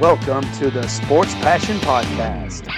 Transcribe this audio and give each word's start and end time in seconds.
Welcome 0.00 0.44
to 0.60 0.70
the 0.70 0.86
Sports 0.86 1.34
Passion 1.36 1.76
Podcast. 1.78 2.68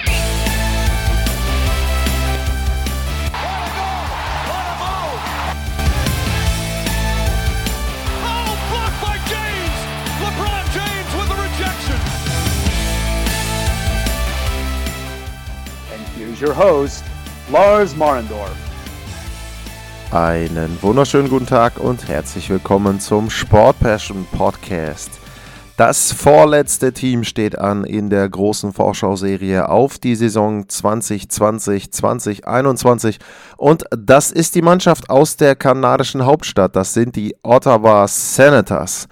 Your 16.41 16.55
host, 16.55 17.03
Lars 17.51 17.95
Marendorf. 17.95 18.49
Einen 20.11 20.81
wunderschönen 20.81 21.29
guten 21.29 21.45
Tag 21.45 21.79
und 21.79 22.07
herzlich 22.07 22.49
willkommen 22.49 22.99
zum 22.99 23.29
Sport 23.29 23.77
Passion 23.79 24.25
Podcast. 24.31 25.21
Das 25.81 26.11
vorletzte 26.11 26.93
Team 26.93 27.23
steht 27.23 27.57
an 27.57 27.85
in 27.85 28.11
der 28.11 28.29
großen 28.29 28.71
Vorschauserie 28.71 29.67
auf 29.67 29.97
die 29.97 30.13
Saison 30.13 30.65
2020-2021 30.65 33.17
und 33.57 33.85
das 33.89 34.31
ist 34.31 34.53
die 34.53 34.61
Mannschaft 34.61 35.09
aus 35.09 35.37
der 35.37 35.55
kanadischen 35.55 36.23
Hauptstadt. 36.23 36.75
Das 36.75 36.93
sind 36.93 37.15
die 37.15 37.35
Ottawa 37.41 38.07
Senators. 38.07 39.07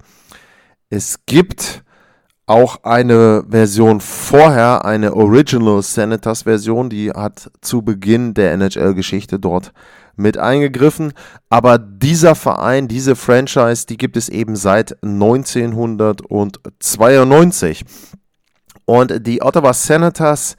Es 0.90 1.20
gibt 1.28 1.85
auch 2.48 2.84
eine 2.84 3.44
Version 3.50 4.02
vorher, 4.02 4.86
eine 4.86 5.16
Original 5.16 5.82
Senators 5.82 6.44
Version, 6.44 6.90
die 6.90 7.10
hat 7.12 7.50
zu 7.62 7.82
Beginn 7.82 8.36
der 8.36 8.54
NHL-Geschichte 8.54 9.40
dort 9.40 9.74
mit 10.16 10.38
eingegriffen. 10.38 11.14
Aber 11.50 11.80
dieser 11.80 12.36
Verein, 12.36 12.88
diese 12.88 13.16
Franchise, 13.16 13.88
die 13.88 13.98
gibt 13.98 14.16
es 14.16 14.30
eben 14.30 14.56
seit 14.56 14.96
1992. 15.04 17.84
Und 18.86 19.26
die 19.26 19.42
Ottawa 19.42 19.74
Senators, 19.74 20.56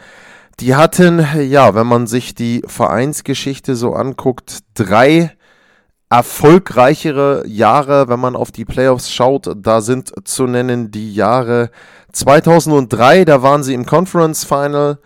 die 0.59 0.75
hatten, 0.75 1.25
ja, 1.49 1.73
wenn 1.75 1.87
man 1.87 2.09
sich 2.09 2.35
die 2.35 2.63
Vereinsgeschichte 2.67 3.77
so 3.77 3.95
anguckt, 3.95 4.59
drei 4.75 5.31
erfolgreichere 6.09 7.45
Jahre, 7.47 8.09
wenn 8.09 8.21
man 8.21 8.37
auf 8.37 8.53
die 8.53 8.65
Playoffs 8.65 9.11
schaut. 9.11 9.49
Da 9.57 9.81
sind 9.81 10.13
zu 10.25 10.47
nennen 10.47 10.91
die 10.91 11.13
Jahre 11.15 11.71
2003, 12.13 13.25
da 13.25 13.43
waren 13.43 13.63
sie 13.63 13.75
im 13.75 13.87
Conference 13.87 14.45
Final. 14.45 14.99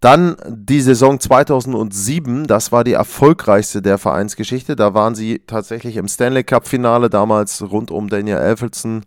Dann 0.00 0.36
die 0.46 0.80
Saison 0.80 1.18
2007, 1.18 2.46
das 2.46 2.70
war 2.70 2.84
die 2.84 2.92
erfolgreichste 2.92 3.82
der 3.82 3.98
Vereinsgeschichte. 3.98 4.76
Da 4.76 4.94
waren 4.94 5.16
sie 5.16 5.42
tatsächlich 5.44 5.96
im 5.96 6.06
Stanley 6.06 6.44
Cup 6.44 6.68
Finale, 6.68 7.10
damals 7.10 7.62
rund 7.62 7.90
um 7.90 8.08
Daniel 8.08 8.38
Elfelson 8.38 9.04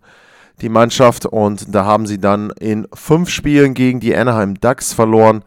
die 0.60 0.68
Mannschaft. 0.68 1.24
Und 1.24 1.74
da 1.74 1.86
haben 1.86 2.06
sie 2.06 2.18
dann 2.18 2.50
in 2.60 2.86
fünf 2.92 3.30
Spielen 3.30 3.72
gegen 3.72 4.00
die 4.00 4.14
Anaheim 4.14 4.60
Ducks 4.60 4.92
verloren. 4.92 5.44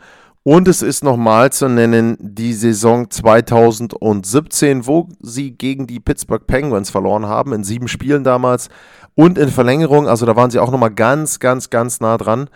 Und 0.47 0.67
es 0.67 0.83
ist 0.83 1.03
nochmal 1.03 1.51
zu 1.51 1.67
nennen 1.67 2.17
die 2.19 2.53
Saison 2.53 3.09
2017, 3.09 4.85
wo 4.85 5.09
sie 5.19 5.57
gegen 5.57 5.87
die 5.87 5.99
Pittsburgh 5.99 6.45
Penguins 6.45 6.91
verloren 6.91 7.25
haben, 7.25 7.51
in 7.51 7.63
sieben 7.63 7.87
Spielen 7.87 8.23
damals 8.23 8.69
und 9.15 9.39
in 9.39 9.49
Verlängerung. 9.49 10.07
Also 10.07 10.27
da 10.27 10.35
waren 10.35 10.51
sie 10.51 10.59
auch 10.59 10.69
nochmal 10.69 10.93
ganz, 10.93 11.39
ganz, 11.39 11.71
ganz 11.71 11.99
nah 11.99 12.19
dran 12.19 12.47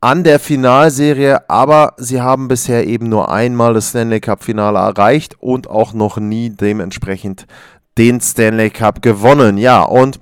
an 0.00 0.22
der 0.22 0.38
Finalserie, 0.38 1.50
aber 1.50 1.94
sie 1.96 2.20
haben 2.20 2.46
bisher 2.46 2.86
eben 2.86 3.08
nur 3.08 3.32
einmal 3.32 3.74
das 3.74 3.88
Stanley 3.88 4.20
Cup 4.20 4.44
Finale 4.44 4.78
erreicht 4.78 5.34
und 5.40 5.68
auch 5.68 5.92
noch 5.92 6.18
nie 6.18 6.50
dementsprechend 6.50 7.48
den 7.98 8.20
Stanley 8.20 8.70
Cup 8.70 9.02
gewonnen. 9.02 9.58
Ja, 9.58 9.82
und 9.82 10.20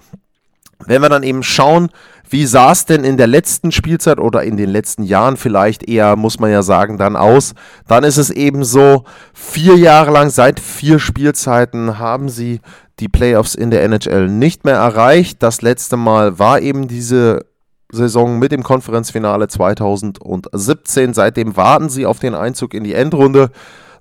wenn 0.86 1.02
wir 1.02 1.10
dann 1.10 1.24
eben 1.24 1.42
schauen, 1.42 1.90
wie 2.32 2.46
sah 2.46 2.72
es 2.72 2.86
denn 2.86 3.04
in 3.04 3.18
der 3.18 3.26
letzten 3.26 3.72
Spielzeit 3.72 4.18
oder 4.18 4.42
in 4.42 4.56
den 4.56 4.70
letzten 4.70 5.02
Jahren 5.02 5.36
vielleicht 5.36 5.86
eher, 5.86 6.16
muss 6.16 6.40
man 6.40 6.50
ja 6.50 6.62
sagen, 6.62 6.96
dann 6.96 7.14
aus? 7.14 7.52
Dann 7.86 8.04
ist 8.04 8.16
es 8.16 8.30
eben 8.30 8.64
so, 8.64 9.04
vier 9.34 9.76
Jahre 9.76 10.12
lang, 10.12 10.30
seit 10.30 10.58
vier 10.58 10.98
Spielzeiten 10.98 11.98
haben 11.98 12.30
sie 12.30 12.60
die 13.00 13.08
Playoffs 13.08 13.54
in 13.54 13.70
der 13.70 13.84
NHL 13.84 14.28
nicht 14.28 14.64
mehr 14.64 14.76
erreicht. 14.76 15.42
Das 15.42 15.60
letzte 15.60 15.98
Mal 15.98 16.38
war 16.38 16.60
eben 16.60 16.88
diese 16.88 17.44
Saison 17.92 18.38
mit 18.38 18.50
dem 18.50 18.62
Konferenzfinale 18.62 19.48
2017. 19.48 21.12
Seitdem 21.12 21.54
warten 21.56 21.90
sie 21.90 22.06
auf 22.06 22.18
den 22.18 22.34
Einzug 22.34 22.72
in 22.72 22.84
die 22.84 22.94
Endrunde. 22.94 23.50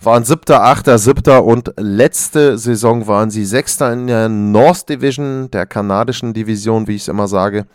Waren 0.02 0.24
siebter, 0.24 0.64
achter, 0.64 0.98
siebter 0.98 1.44
und 1.44 1.74
letzte 1.78 2.58
Saison 2.58 3.08
waren 3.08 3.30
sie 3.30 3.46
sechster 3.46 3.92
in 3.92 4.08
der 4.08 4.30
North 4.30 4.88
Division, 4.88 5.52
der 5.52 5.66
kanadischen 5.66 6.34
Division, 6.34 6.88
wie 6.88 6.96
ich 6.96 7.02
es 7.02 7.08
immer 7.10 7.28
sage. 7.28 7.66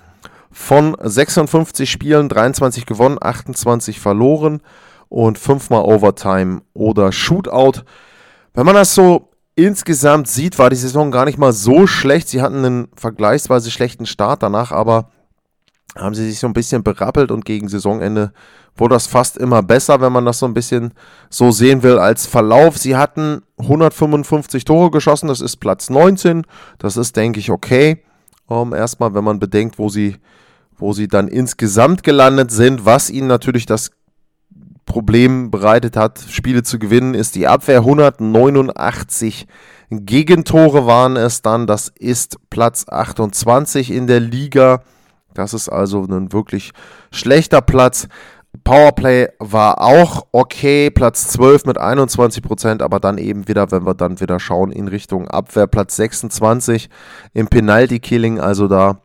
Von 0.59 0.97
56 1.01 1.89
Spielen 1.89 2.31
23 2.31 2.87
gewonnen, 2.87 3.19
28 3.21 4.01
verloren 4.01 4.63
und 5.09 5.39
fünfmal 5.39 5.83
Overtime 5.83 6.63
oder 6.73 7.13
Shootout. 7.13 7.83
Wenn 8.55 8.65
man 8.65 8.75
das 8.75 8.95
so 8.95 9.29
insgesamt 9.55 10.29
sieht, 10.29 10.59
war 10.59 10.71
die 10.71 10.77
Saison 10.77 11.13
gar 11.13 11.27
nicht 11.27 11.39
mal 11.39 11.53
so 11.53 11.87
schlecht. 11.87 12.29
Sie 12.29 12.41
hatten 12.41 12.65
einen 12.65 12.89
vergleichsweise 12.97 13.71
schlechten 13.71 14.07
Start 14.07 14.43
danach, 14.43 14.73
aber 14.73 15.11
haben 15.95 16.15
sie 16.15 16.29
sich 16.29 16.41
so 16.41 16.49
ein 16.49 16.55
bisschen 16.55 16.83
berappelt 16.83 17.31
und 17.31 17.45
gegen 17.45 17.69
Saisonende 17.69 18.33
wurde 18.77 18.95
das 18.95 19.07
fast 19.07 19.37
immer 19.37 19.63
besser, 19.63 20.01
wenn 20.01 20.13
man 20.13 20.25
das 20.25 20.39
so 20.39 20.47
ein 20.47 20.55
bisschen 20.55 20.95
so 21.29 21.53
sehen 21.53 21.83
will 21.83 21.99
als 21.99 22.27
Verlauf. 22.27 22.79
Sie 22.79 22.97
hatten 22.97 23.43
155 23.59 24.65
Tore 24.65 24.91
geschossen, 24.91 25.29
das 25.29 25.43
ist 25.43 25.59
Platz 25.59 25.91
19. 25.91 26.45
Das 26.79 26.97
ist, 26.97 27.15
denke 27.15 27.41
ich, 27.41 27.51
okay. 27.51 28.03
Um, 28.47 28.73
erstmal, 28.73 29.15
wenn 29.15 29.25
man 29.25 29.39
bedenkt, 29.39 29.79
wo 29.79 29.91
sie 29.91 30.17
wo 30.79 30.93
sie 30.93 31.09
dann 31.09 31.29
insgesamt 31.29 32.03
gelandet 32.03 32.51
sind. 32.51 32.85
Was 32.85 33.11
ihnen 33.11 33.29
natürlich 33.29 33.67
das 33.67 33.91
Problem 34.85 35.51
bereitet 35.51 35.97
hat, 35.97 36.25
Spiele 36.31 36.63
zu 36.63 36.79
gewinnen, 36.79 37.15
ist 37.15 37.35
die 37.35 37.47
Abwehr. 37.47 37.79
189 37.79 39.47
Gegentore 39.91 40.87
waren 40.87 41.17
es 41.17 41.43
dann. 41.43 41.67
Das 41.67 41.89
ist 41.89 42.39
Platz 42.51 42.87
28 42.89 43.91
in 43.91 44.07
der 44.07 44.21
Liga. 44.21 44.83
Das 45.35 45.53
ist 45.53 45.69
also 45.69 46.05
ein 46.05 46.33
wirklich 46.33 46.73
schlechter 47.11 47.61
Platz. 47.61 48.09
Powerplay 48.65 49.29
war 49.39 49.83
auch 49.83 50.27
okay, 50.33 50.91
Platz 50.91 51.29
12 51.29 51.67
mit 51.67 51.79
21 51.79 52.43
Prozent, 52.43 52.83
aber 52.83 53.01
dann 53.01 53.19
eben 53.19 53.49
wieder, 53.49 53.71
wenn 53.71 53.85
wir 53.85 53.95
dann 53.95 54.19
wieder 54.21 54.41
schauen 54.41 54.73
in 54.73 54.89
Richtung 54.89 55.29
Abwehr, 55.29 55.67
Platz 55.67 55.97
26 55.97 56.89
im 57.35 57.49
Penalty 57.49 58.01
Killing, 58.01 58.41
also 58.41 58.67
da 58.67 58.99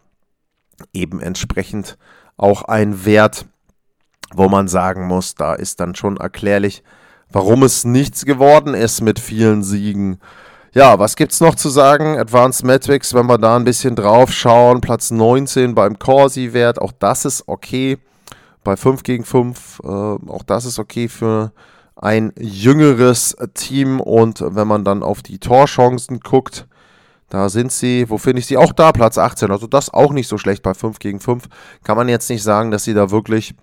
eben 0.93 1.19
entsprechend 1.21 1.97
auch 2.37 2.63
ein 2.63 3.05
Wert, 3.05 3.45
wo 4.33 4.49
man 4.49 4.67
sagen 4.67 5.07
muss, 5.07 5.35
da 5.35 5.53
ist 5.53 5.79
dann 5.79 5.95
schon 5.95 6.17
erklärlich, 6.17 6.83
warum 7.31 7.63
es 7.63 7.83
nichts 7.83 8.25
geworden 8.25 8.73
ist 8.73 9.01
mit 9.01 9.19
vielen 9.19 9.63
Siegen. 9.63 10.19
Ja, 10.73 10.99
was 10.99 11.17
gibt 11.17 11.33
es 11.33 11.41
noch 11.41 11.55
zu 11.55 11.69
sagen? 11.69 12.17
Advanced 12.17 12.63
Metrics, 12.63 13.13
wenn 13.13 13.25
wir 13.25 13.37
da 13.37 13.57
ein 13.57 13.65
bisschen 13.65 13.95
drauf 13.95 14.31
schauen, 14.31 14.79
Platz 14.79 15.11
19 15.11 15.75
beim 15.75 15.99
Corsi-Wert, 15.99 16.79
auch 16.79 16.93
das 16.97 17.25
ist 17.25 17.43
okay. 17.47 17.97
Bei 18.63 18.77
5 18.77 19.03
gegen 19.03 19.25
5, 19.25 19.81
äh, 19.83 19.87
auch 19.87 20.43
das 20.45 20.65
ist 20.65 20.79
okay 20.79 21.09
für 21.09 21.51
ein 21.95 22.31
jüngeres 22.39 23.35
Team. 23.53 23.99
Und 23.99 24.43
wenn 24.45 24.67
man 24.67 24.85
dann 24.85 25.03
auf 25.03 25.21
die 25.21 25.39
Torchancen 25.39 26.19
guckt, 26.19 26.67
da 27.31 27.47
sind 27.47 27.71
sie, 27.71 28.09
wo 28.09 28.17
finde 28.17 28.39
ich 28.41 28.45
sie? 28.45 28.57
Auch 28.57 28.73
da, 28.73 28.91
Platz 28.91 29.17
18. 29.17 29.51
Also 29.51 29.65
das 29.65 29.93
auch 29.93 30.11
nicht 30.11 30.27
so 30.27 30.37
schlecht 30.37 30.63
bei 30.63 30.73
5 30.73 30.99
gegen 30.99 31.21
5. 31.21 31.45
Kann 31.81 31.95
man 31.95 32.09
jetzt 32.09 32.29
nicht 32.29 32.43
sagen, 32.43 32.71
dass 32.71 32.83
sie 32.83 32.93
da 32.93 33.09
wirklich 33.09 33.55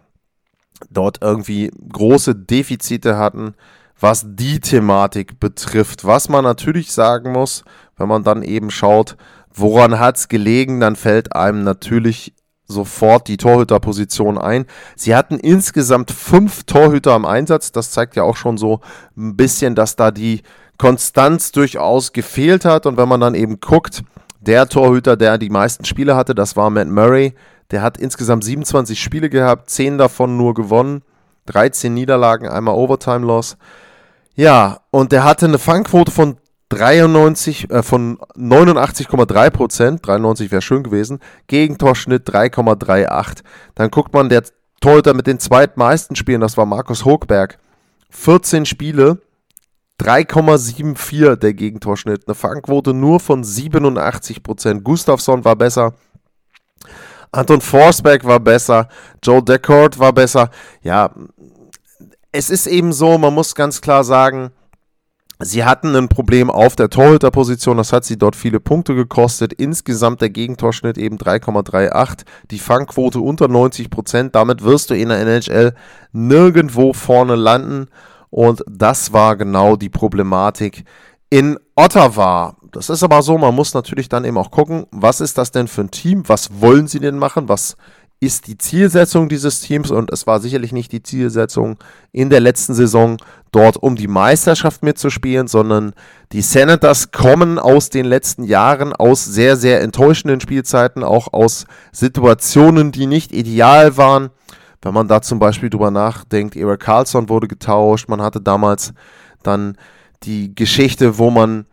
dort 0.89 1.19
irgendwie 1.21 1.71
große 1.93 2.35
Defizite 2.35 3.19
hatten, 3.19 3.55
was 4.01 4.25
die 4.27 4.61
Thematik 4.61 5.39
betrifft. 5.39 6.07
Was 6.07 6.31
man 6.31 6.45
natürlich 6.45 6.93
sagen 6.93 7.33
muss, 7.33 7.63
wenn 7.99 8.09
man 8.09 8.25
dann 8.25 8.43
eben 8.43 8.71
schaut, 8.71 9.19
woran 9.53 9.99
hat 9.99 10.17
es 10.17 10.29
gelegen, 10.29 10.81
dann 10.81 10.97
fällt 10.97 11.37
einem 11.37 11.63
natürlich 11.63 12.33
sofort 12.65 13.29
die 13.29 13.37
Torhüterposition 13.37 14.39
ein. 14.39 14.65
Sie 14.97 15.15
hatten 15.15 15.39
insgesamt 15.39 16.11
fünf 16.11 16.65
Torhüter 16.65 17.15
im 17.17 17.27
Einsatz. 17.27 17.71
Das 17.71 17.91
zeigt 17.91 18.17
ja 18.17 18.23
auch 18.23 18.37
schon 18.37 18.57
so 18.57 18.81
ein 19.15 19.37
bisschen, 19.37 19.75
dass 19.75 19.95
da 19.95 20.11
die 20.11 20.41
Konstanz 20.79 21.53
durchaus 21.53 22.13
gefehlt 22.13 22.65
hat. 22.65 22.87
Und 22.87 22.97
wenn 22.97 23.09
man 23.09 23.21
dann 23.21 23.35
eben 23.35 23.61
guckt, 23.61 24.03
der 24.41 24.69
Torhüter, 24.69 25.17
der 25.17 25.39
die 25.39 25.51
meisten 25.51 25.85
Spiele 25.85 26.17
hatte, 26.17 26.35
das 26.35 26.57
war 26.57 26.71
Matt 26.71 26.89
Murray. 26.89 27.35
Der 27.71 27.83
hat 27.83 27.99
insgesamt 27.99 28.45
27 28.45 29.01
Spiele 29.01 29.29
gehabt, 29.29 29.69
10 29.69 29.99
davon 29.99 30.37
nur 30.37 30.55
gewonnen, 30.55 31.03
13 31.47 31.93
Niederlagen, 31.93 32.49
einmal 32.49 32.75
Overtime-Loss. 32.75 33.59
Ja, 34.35 34.81
und 34.91 35.13
der 35.13 35.25
hatte 35.25 35.47
eine 35.47 35.59
Fangquote 35.59 36.11
von 36.11 36.39
93, 36.71 37.71
äh, 37.71 37.83
von 37.83 38.19
89,3 38.37 39.51
Prozent, 39.51 40.07
93 40.07 40.51
wäre 40.51 40.63
schön 40.63 40.83
gewesen, 40.83 41.19
Gegentorschnitt 41.47 42.29
3,38. 42.29 43.43
Dann 43.75 43.91
guckt 43.91 44.13
man, 44.13 44.29
der 44.29 44.45
Torhüter 44.81 45.15
mit 45.15 45.27
den 45.27 45.41
zweitmeisten 45.41 46.15
Spielen, 46.15 46.41
das 46.41 46.57
war 46.57 46.67
Markus 46.67 47.05
Hochberg. 47.05 47.59
14 48.11 48.65
Spiele, 48.65 49.19
3,74 50.01 51.37
der 51.37 51.55
Gegentorschnitt. 51.55 52.27
Eine 52.27 52.35
Fangquote 52.35 52.95
nur 52.95 53.21
von 53.21 53.43
87%. 53.43 54.81
Gustafsson 54.81 55.45
war 55.45 55.57
besser. 55.57 55.95
Anton 57.33 57.61
Forsberg 57.61 58.25
war 58.25 58.41
besser. 58.41 58.89
Joe 59.23 59.43
Deckard 59.43 59.99
war 59.99 60.13
besser. 60.13 60.51
Ja, 60.83 61.11
es 62.33 62.51
ist 62.51 62.67
eben 62.67 62.93
so, 62.93 63.19
man 63.19 63.35
muss 63.35 63.55
ganz 63.55 63.81
klar 63.81 64.05
sagen, 64.05 64.51
Sie 65.41 65.65
hatten 65.65 65.95
ein 65.95 66.09
Problem 66.09 66.51
auf 66.51 66.75
der 66.75 66.91
Torhüterposition, 66.91 67.77
das 67.77 67.93
hat 67.93 68.05
sie 68.05 68.19
dort 68.19 68.35
viele 68.35 68.59
Punkte 68.59 68.97
gekostet. 68.97 69.53
Insgesamt 69.53 70.21
der 70.21 70.31
Gegentorschnitt 70.31 70.99
eben 70.99 71.17
3,38, 71.17 72.25
die 72.51 72.59
Fangquote 72.59 73.21
unter 73.21 73.47
90 73.47 73.89
Prozent. 73.89 74.35
Damit 74.35 74.65
wirst 74.65 74.91
du 74.91 74.95
in 74.95 75.11
der 75.11 75.21
NHL 75.21 75.75
nirgendwo 76.11 76.93
vorne 76.93 77.37
landen. 77.37 77.87
Und 78.31 78.63
das 78.69 79.13
war 79.13 79.37
genau 79.37 79.77
die 79.77 79.89
Problematik 79.89 80.85
in 81.31 81.59
Ottawa. 81.75 82.57
Das 82.73 82.91
ist 82.91 83.03
aber 83.03 83.23
so, 83.23 83.39
man 83.39 83.55
muss 83.55 83.75
natürlich 83.75 84.09
dann 84.09 84.25
eben 84.25 84.39
auch 84.39 84.51
gucken, 84.51 84.87
was 84.91 85.21
ist 85.21 85.39
das 85.39 85.51
denn 85.51 85.69
für 85.69 85.83
ein 85.83 85.91
Team? 85.91 86.23
Was 86.27 86.61
wollen 86.61 86.87
sie 86.87 87.01
denn 87.01 87.19
machen? 87.19 87.49
Was 87.49 87.77
ist 88.21 88.49
die 88.49 88.59
Zielsetzung 88.59 89.29
dieses 89.29 89.61
Teams 89.61 89.91
und 89.91 90.13
es 90.13 90.27
war 90.27 90.41
sicherlich 90.41 90.73
nicht 90.73 90.91
die 90.91 91.03
Zielsetzung 91.03 91.79
in 92.11 92.31
der 92.31 92.41
letzten 92.41 92.75
Saison 92.75 93.19
dort 93.53 93.77
um 93.77 93.95
die 93.95 94.09
Meisterschaft 94.09 94.83
mitzuspielen, 94.83 95.47
sondern 95.47 95.93
die 96.33 96.43
Senators 96.43 97.13
kommen 97.13 97.59
aus 97.59 97.91
den 97.91 98.05
letzten 98.05 98.43
Jahren 98.43 98.93
aus 98.93 99.25
sehr, 99.25 99.57
sehr 99.57 99.83
enttäuschenden 99.83 100.41
Spielzeiten, 100.41 101.05
auch 101.05 101.33
aus 101.33 101.67
Situationen, 101.93 102.91
die 102.91 103.07
nicht 103.07 103.33
ideal 103.33 103.97
waren. 103.97 104.31
Wenn 104.83 104.95
man 104.95 105.09
da 105.09 105.21
zum 105.23 105.39
Beispiel 105.39 105.71
drüber 105.71 105.91
nachdenkt, 105.91 106.57
Eric 106.57 106.81
Carlson 106.81 107.29
wurde 107.29 107.49
getauscht, 107.49 108.09
man 108.09 108.23
hatte 108.23 108.41
damals 108.41 108.93
dann 109.43 109.77
die 110.23 110.55
Geschichte, 110.55 111.19
wo 111.19 111.31
man 111.31 111.67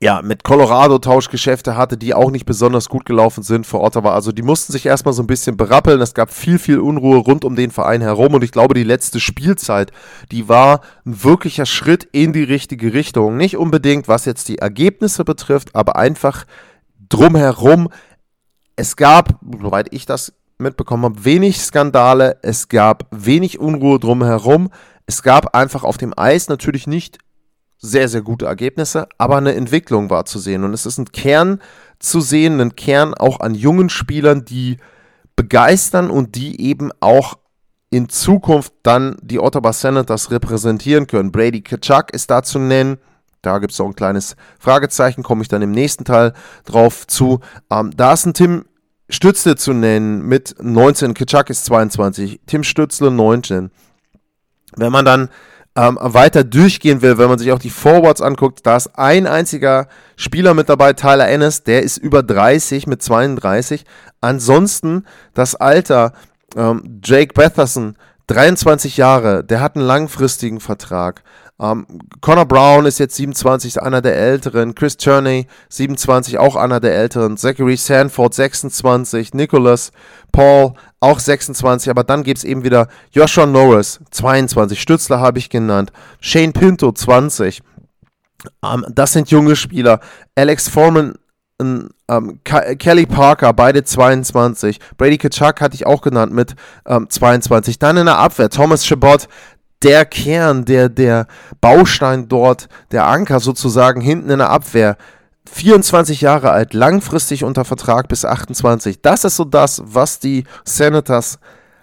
ja, 0.00 0.22
mit 0.22 0.44
Colorado 0.44 0.98
Tauschgeschäfte 0.98 1.76
hatte, 1.76 1.96
die 1.96 2.14
auch 2.14 2.30
nicht 2.30 2.46
besonders 2.46 2.88
gut 2.88 3.04
gelaufen 3.04 3.42
sind 3.42 3.66
vor 3.66 3.82
Ottawa. 3.82 4.14
Also 4.14 4.30
die 4.30 4.42
mussten 4.42 4.72
sich 4.72 4.86
erstmal 4.86 5.12
so 5.12 5.24
ein 5.24 5.26
bisschen 5.26 5.56
berappeln. 5.56 6.00
Es 6.00 6.14
gab 6.14 6.32
viel, 6.32 6.60
viel 6.60 6.78
Unruhe 6.78 7.18
rund 7.18 7.44
um 7.44 7.56
den 7.56 7.72
Verein 7.72 8.00
herum 8.00 8.34
und 8.34 8.44
ich 8.44 8.52
glaube, 8.52 8.74
die 8.74 8.84
letzte 8.84 9.18
Spielzeit, 9.18 9.90
die 10.30 10.48
war 10.48 10.82
ein 11.04 11.24
wirklicher 11.24 11.66
Schritt 11.66 12.04
in 12.12 12.32
die 12.32 12.44
richtige 12.44 12.92
Richtung. 12.92 13.36
Nicht 13.36 13.56
unbedingt, 13.56 14.06
was 14.06 14.24
jetzt 14.24 14.48
die 14.48 14.58
Ergebnisse 14.58 15.24
betrifft, 15.24 15.74
aber 15.74 15.96
einfach 15.96 16.44
drumherum. 17.08 17.88
Es 18.76 18.94
gab, 18.94 19.40
soweit 19.60 19.92
ich 19.92 20.06
das 20.06 20.32
mitbekommen 20.58 21.04
habe, 21.04 21.24
wenig 21.24 21.60
Skandale, 21.60 22.38
es 22.42 22.68
gab 22.68 23.06
wenig 23.10 23.58
Unruhe 23.58 23.98
drumherum. 23.98 24.70
Es 25.06 25.22
gab 25.22 25.54
einfach 25.54 25.84
auf 25.84 25.96
dem 25.96 26.12
Eis 26.16 26.48
natürlich 26.48 26.86
nicht 26.86 27.18
sehr, 27.78 28.08
sehr 28.08 28.22
gute 28.22 28.46
Ergebnisse, 28.46 29.08
aber 29.18 29.36
eine 29.36 29.54
Entwicklung 29.54 30.10
war 30.10 30.24
zu 30.24 30.38
sehen. 30.38 30.64
Und 30.64 30.74
es 30.74 30.84
ist 30.84 30.98
ein 30.98 31.12
Kern 31.12 31.60
zu 31.98 32.20
sehen, 32.20 32.60
ein 32.60 32.76
Kern 32.76 33.14
auch 33.14 33.40
an 33.40 33.54
jungen 33.54 33.88
Spielern, 33.88 34.44
die 34.44 34.78
begeistern 35.36 36.10
und 36.10 36.34
die 36.34 36.60
eben 36.60 36.90
auch 37.00 37.38
in 37.90 38.08
Zukunft 38.08 38.72
dann 38.82 39.16
die 39.22 39.38
Ottawa 39.38 39.72
Senators 39.72 40.30
repräsentieren 40.30 41.06
können. 41.06 41.32
Brady 41.32 41.62
Kachuk 41.62 42.12
ist 42.12 42.30
da 42.30 42.42
zu 42.42 42.58
nennen. 42.58 42.98
Da 43.40 43.58
gibt 43.60 43.72
es 43.72 43.80
auch 43.80 43.86
ein 43.86 43.94
kleines 43.94 44.36
Fragezeichen, 44.58 45.22
komme 45.22 45.42
ich 45.42 45.48
dann 45.48 45.62
im 45.62 45.70
nächsten 45.70 46.04
Teil 46.04 46.34
drauf 46.64 47.06
zu. 47.06 47.40
Ähm, 47.70 47.92
da 47.96 48.12
ist 48.12 48.26
ein 48.26 48.34
Tim 48.34 48.64
Stützle 49.08 49.56
zu 49.56 49.72
nennen 49.72 50.22
mit 50.22 50.56
19, 50.60 51.14
Kachuk 51.14 51.50
ist 51.50 51.64
22, 51.64 52.40
Tim 52.46 52.62
Stützle 52.62 53.10
19. 53.10 53.70
Wenn 54.76 54.92
man 54.92 55.04
dann 55.04 55.28
ähm, 55.76 55.98
weiter 56.00 56.44
durchgehen 56.44 57.02
will, 57.02 57.18
wenn 57.18 57.28
man 57.28 57.38
sich 57.38 57.52
auch 57.52 57.58
die 57.58 57.70
Forwards 57.70 58.20
anguckt, 58.20 58.66
da 58.66 58.76
ist 58.76 58.98
ein 58.98 59.26
einziger 59.26 59.88
Spieler 60.16 60.52
mit 60.52 60.68
dabei, 60.68 60.92
Tyler 60.92 61.28
Ennis, 61.28 61.62
der 61.62 61.82
ist 61.82 61.96
über 61.98 62.22
30 62.22 62.86
mit 62.86 63.02
32. 63.02 63.84
Ansonsten 64.20 65.04
das 65.34 65.54
Alter, 65.54 66.12
ähm, 66.56 67.00
Jake 67.02 67.32
Betherson, 67.32 67.96
23 68.26 68.96
Jahre, 68.96 69.42
der 69.42 69.60
hat 69.60 69.76
einen 69.76 69.86
langfristigen 69.86 70.60
Vertrag. 70.60 71.22
Ähm, 71.60 71.86
Connor 72.20 72.46
Brown 72.46 72.86
ist 72.86 72.98
jetzt 72.98 73.16
27, 73.16 73.82
einer 73.82 74.00
der 74.00 74.16
Älteren. 74.16 74.74
Chris 74.74 74.96
Turney, 74.96 75.46
27, 75.70 76.38
auch 76.38 76.54
einer 76.56 76.78
der 76.80 76.94
Älteren. 76.94 77.36
Zachary 77.36 77.76
Sanford, 77.76 78.34
26. 78.34 79.34
Nicholas 79.34 79.90
Paul, 80.30 80.74
auch 81.00 81.18
26. 81.18 81.90
Aber 81.90 82.04
dann 82.04 82.22
gibt 82.22 82.38
es 82.38 82.44
eben 82.44 82.62
wieder 82.62 82.88
Joshua 83.10 83.46
Norris, 83.46 84.00
22. 84.10 84.80
Stützler 84.80 85.20
habe 85.20 85.38
ich 85.38 85.50
genannt. 85.50 85.92
Shane 86.20 86.52
Pinto, 86.52 86.92
20. 86.92 87.60
Ähm, 88.64 88.86
das 88.88 89.12
sind 89.12 89.30
junge 89.30 89.56
Spieler. 89.56 90.00
Alex 90.36 90.68
Foreman, 90.68 91.14
ähm, 91.60 92.40
Kelly 92.44 93.06
Parker, 93.06 93.52
beide 93.52 93.82
22. 93.82 94.78
Brady 94.96 95.18
Kachuk 95.18 95.60
hatte 95.60 95.74
ich 95.74 95.86
auch 95.86 96.02
genannt 96.02 96.32
mit 96.32 96.54
ähm, 96.86 97.10
22. 97.10 97.80
Dann 97.80 97.96
in 97.96 98.06
der 98.06 98.18
Abwehr 98.18 98.48
Thomas 98.48 98.86
Chabot, 98.86 99.28
der 99.82 100.04
Kern, 100.04 100.64
der, 100.64 100.88
der 100.88 101.26
Baustein 101.60 102.28
dort, 102.28 102.68
der 102.90 103.06
Anker 103.06 103.40
sozusagen 103.40 104.00
hinten 104.00 104.30
in 104.30 104.38
der 104.38 104.50
Abwehr. 104.50 104.96
24 105.50 106.20
Jahre 106.20 106.50
alt, 106.50 106.74
langfristig 106.74 107.44
unter 107.44 107.64
Vertrag 107.64 108.08
bis 108.08 108.24
28. 108.24 109.00
Das 109.00 109.24
ist 109.24 109.36
so 109.36 109.44
das, 109.44 109.82
was 109.84 110.18
die 110.18 110.44
Senators 110.64 111.38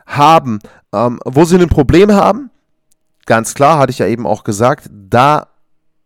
haben. 0.06 0.59
Ähm, 0.94 1.19
wo 1.25 1.45
sie 1.45 1.57
ein 1.57 1.68
Problem 1.68 2.12
haben, 2.12 2.51
ganz 3.25 3.53
klar, 3.53 3.80
hatte 3.80 3.92
ich 3.92 4.00
ja 4.00 4.07
eben 4.07 4.27
auch 4.27 4.44
gesagt, 4.44 4.89
da 4.91 5.48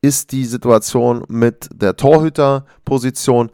ist 0.01 0.31
die 0.31 0.45
Situation 0.45 1.25
mit 1.27 1.69
der 1.74 1.95
Torhüterposition. 1.95 3.51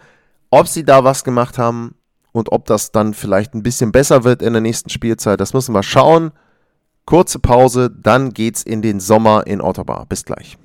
Ob 0.51 0.67
sie 0.67 0.85
da 0.85 1.03
was 1.03 1.23
gemacht 1.23 1.57
haben 1.57 1.95
und 2.31 2.51
ob 2.51 2.65
das 2.65 2.91
dann 2.91 3.13
vielleicht 3.13 3.55
ein 3.55 3.63
bisschen 3.63 3.91
besser 3.91 4.23
wird 4.23 4.41
in 4.41 4.53
der 4.53 4.61
nächsten 4.61 4.89
Spielzeit, 4.89 5.39
das 5.39 5.53
müssen 5.53 5.73
wir 5.73 5.83
schauen. 5.83 6.31
Kurze 7.05 7.37
Pause, 7.37 7.91
dann 7.91 8.33
geht's 8.33 8.63
in 8.63 8.81
den 8.81 8.99
Sommer 8.99 9.45
in 9.45 9.61
Ottawa. 9.61 10.05
Bis 10.05 10.25
gleich. 10.25 10.57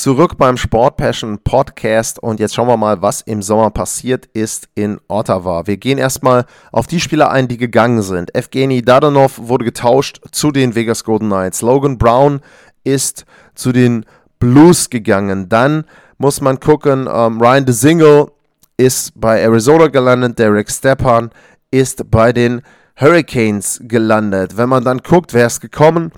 Zurück 0.00 0.38
beim 0.38 0.56
Sport 0.56 0.96
Passion 0.96 1.40
Podcast 1.44 2.18
und 2.22 2.40
jetzt 2.40 2.54
schauen 2.54 2.68
wir 2.68 2.78
mal, 2.78 3.02
was 3.02 3.20
im 3.20 3.42
Sommer 3.42 3.68
passiert 3.68 4.24
ist 4.32 4.70
in 4.74 4.98
Ottawa. 5.08 5.66
Wir 5.66 5.76
gehen 5.76 5.98
erstmal 5.98 6.46
auf 6.72 6.86
die 6.86 7.00
Spieler 7.00 7.30
ein, 7.30 7.48
die 7.48 7.58
gegangen 7.58 8.00
sind. 8.00 8.34
Evgeny 8.34 8.80
Dadanov 8.80 9.38
wurde 9.38 9.66
getauscht 9.66 10.22
zu 10.32 10.52
den 10.52 10.74
Vegas 10.74 11.04
Golden 11.04 11.28
Knights. 11.28 11.60
Logan 11.60 11.98
Brown 11.98 12.40
ist 12.82 13.26
zu 13.54 13.72
den 13.72 14.06
Blues 14.38 14.88
gegangen. 14.88 15.50
Dann 15.50 15.84
muss 16.16 16.40
man 16.40 16.58
gucken, 16.60 17.06
ähm, 17.06 17.38
Ryan 17.38 17.66
DeSingle 17.66 18.32
ist 18.78 19.12
bei 19.20 19.42
Arizona 19.42 19.88
gelandet. 19.88 20.38
Derek 20.38 20.70
Stepan 20.70 21.28
ist 21.70 22.10
bei 22.10 22.32
den 22.32 22.62
Hurricanes 22.98 23.78
gelandet. 23.82 24.56
Wenn 24.56 24.70
man 24.70 24.82
dann 24.82 25.02
guckt, 25.02 25.34
wer 25.34 25.46
ist 25.46 25.60
gekommen, 25.60 26.10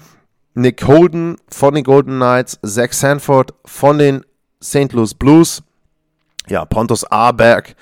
Nick 0.55 0.87
Holden 0.87 1.37
von 1.49 1.75
den 1.75 1.85
Golden 1.85 2.17
Knights, 2.17 2.59
Zach 2.65 2.93
Sanford 2.93 3.55
von 3.65 3.99
den 3.99 4.25
St. 4.63 4.93
Louis 4.93 5.15
Blues, 5.15 5.63
ja, 6.49 6.65
Pontus 6.65 7.05
Aberg, 7.05 7.75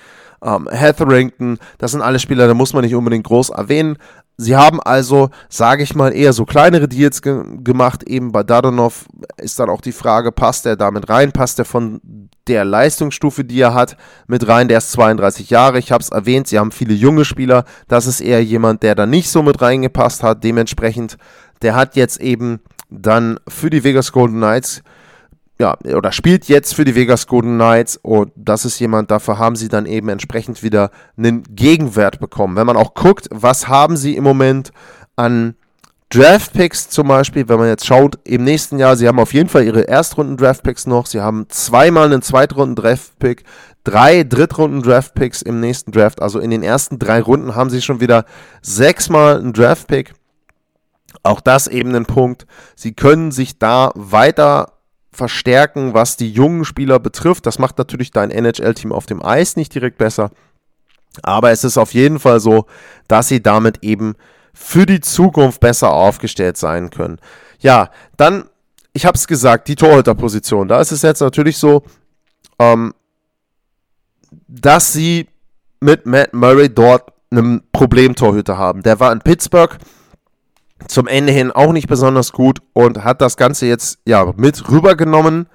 ähm, 0.43 0.67
Hetherington, 0.71 1.59
das 1.77 1.91
sind 1.91 2.01
alle 2.01 2.19
Spieler, 2.19 2.47
da 2.47 2.53
muss 2.53 2.73
man 2.73 2.83
nicht 2.83 2.95
unbedingt 2.95 3.25
groß 3.25 3.49
erwähnen. 3.49 3.97
Sie 4.37 4.55
haben 4.55 4.81
also, 4.81 5.29
sage 5.49 5.83
ich 5.83 5.93
mal, 5.93 6.15
eher 6.15 6.33
so 6.33 6.45
kleinere 6.45 6.87
Deals 6.87 7.21
ge 7.21 7.43
gemacht. 7.63 8.01
Eben 8.03 8.31
bei 8.31 8.41
Dadonov 8.41 9.05
ist 9.37 9.59
dann 9.59 9.69
auch 9.69 9.81
die 9.81 9.91
Frage, 9.91 10.31
passt 10.31 10.65
er 10.65 10.75
damit 10.75 11.09
rein? 11.09 11.31
Passt 11.31 11.59
er 11.59 11.65
von 11.65 12.01
der 12.47 12.65
Leistungsstufe, 12.65 13.43
die 13.43 13.59
er 13.59 13.75
hat, 13.75 13.97
mit 14.25 14.47
rein? 14.47 14.67
Der 14.67 14.79
ist 14.79 14.93
32 14.93 15.51
Jahre. 15.51 15.77
Ich 15.77 15.91
habe 15.91 16.01
es 16.01 16.09
erwähnt, 16.09 16.47
sie 16.47 16.57
haben 16.57 16.71
viele 16.71 16.95
junge 16.95 17.23
Spieler. 17.23 17.65
Das 17.87 18.07
ist 18.07 18.19
eher 18.19 18.43
jemand, 18.43 18.81
der 18.81 18.95
da 18.95 19.05
nicht 19.05 19.29
so 19.29 19.43
mit 19.43 19.61
reingepasst 19.61 20.23
hat. 20.23 20.43
Dementsprechend 20.43 21.17
der 21.61 21.75
hat 21.75 21.95
jetzt 21.95 22.19
eben 22.19 22.59
dann 22.89 23.39
für 23.47 23.69
die 23.69 23.83
Vegas 23.83 24.11
Golden 24.11 24.37
Knights, 24.37 24.83
ja, 25.59 25.77
oder 25.95 26.11
spielt 26.11 26.45
jetzt 26.45 26.73
für 26.73 26.85
die 26.85 26.95
Vegas 26.95 27.27
Golden 27.27 27.55
Knights 27.55 27.97
und 28.01 28.31
das 28.35 28.65
ist 28.65 28.79
jemand, 28.79 29.11
dafür 29.11 29.37
haben 29.37 29.55
sie 29.55 29.69
dann 29.69 29.85
eben 29.85 30.09
entsprechend 30.09 30.63
wieder 30.63 30.89
einen 31.17 31.43
Gegenwert 31.43 32.19
bekommen. 32.19 32.55
Wenn 32.55 32.65
man 32.65 32.77
auch 32.77 32.95
guckt, 32.95 33.27
was 33.31 33.67
haben 33.67 33.95
sie 33.95 34.15
im 34.15 34.23
Moment 34.23 34.71
an 35.15 35.55
Draftpicks 36.09 36.89
zum 36.89 37.07
Beispiel, 37.07 37.47
wenn 37.47 37.59
man 37.59 37.69
jetzt 37.69 37.85
schaut, 37.85 38.19
im 38.25 38.43
nächsten 38.43 38.79
Jahr, 38.79 38.97
sie 38.97 39.07
haben 39.07 39.19
auf 39.19 39.33
jeden 39.33 39.47
Fall 39.47 39.63
ihre 39.63 39.87
Erstrunden-Draftpicks 39.87 40.87
noch, 40.87 41.05
sie 41.05 41.21
haben 41.21 41.45
zweimal 41.47 42.05
einen 42.05 42.21
Zweitrunden-Draftpick, 42.21 43.43
drei 43.83 44.23
Drittrunden-Draft-Picks 44.23 45.41
im 45.41 45.59
nächsten 45.59 45.91
Draft. 45.91 46.21
Also 46.21 46.39
in 46.39 46.49
den 46.49 46.63
ersten 46.63 46.99
drei 46.99 47.21
Runden 47.21 47.55
haben 47.55 47.69
sie 47.69 47.81
schon 47.81 47.99
wieder 47.99 48.25
sechsmal 48.61 49.39
einen 49.39 49.53
Draft-Pick. 49.53 50.13
Auch 51.23 51.39
das 51.39 51.67
eben 51.67 51.95
ein 51.95 52.05
Punkt. 52.05 52.45
Sie 52.75 52.93
können 52.93 53.31
sich 53.31 53.59
da 53.59 53.91
weiter 53.95 54.73
verstärken, 55.11 55.93
was 55.93 56.17
die 56.17 56.31
jungen 56.31 56.65
Spieler 56.65 56.99
betrifft. 56.99 57.45
Das 57.45 57.59
macht 57.59 57.77
natürlich 57.77 58.11
dein 58.11 58.31
NHL-Team 58.31 58.91
auf 58.91 59.05
dem 59.05 59.23
Eis 59.23 59.55
nicht 59.55 59.73
direkt 59.75 59.97
besser. 59.97 60.31
Aber 61.21 61.51
es 61.51 61.63
ist 61.63 61.77
auf 61.77 61.93
jeden 61.93 62.19
Fall 62.19 62.39
so, 62.39 62.65
dass 63.07 63.27
sie 63.27 63.43
damit 63.43 63.83
eben 63.83 64.15
für 64.53 64.85
die 64.85 65.01
Zukunft 65.01 65.59
besser 65.59 65.91
aufgestellt 65.91 66.57
sein 66.57 66.89
können. 66.89 67.19
Ja, 67.59 67.89
dann, 68.17 68.45
ich 68.93 69.05
habe 69.05 69.17
es 69.17 69.27
gesagt, 69.27 69.67
die 69.67 69.75
Torhüterposition. 69.75 70.67
Da 70.67 70.79
ist 70.79 70.91
es 70.91 71.01
jetzt 71.01 71.21
natürlich 71.21 71.57
so, 71.57 71.83
ähm, 72.59 72.93
dass 74.47 74.93
sie 74.93 75.27
mit 75.81 76.05
Matt 76.05 76.33
Murray 76.33 76.69
dort 76.69 77.11
einen 77.31 77.63
Problemtorhüter 77.71 78.57
haben. 78.57 78.83
Der 78.83 78.99
war 78.99 79.11
in 79.11 79.19
Pittsburgh 79.19 79.77
zum 80.87 81.07
Ende 81.07 81.31
hin 81.31 81.51
auch 81.51 81.71
nicht 81.71 81.87
besonders 81.87 82.31
gut 82.31 82.59
und 82.73 83.03
hat 83.03 83.21
das 83.21 83.37
Ganze 83.37 83.65
jetzt 83.65 83.99
ja 84.05 84.33
mit 84.35 84.69
rübergenommen. 84.69 85.47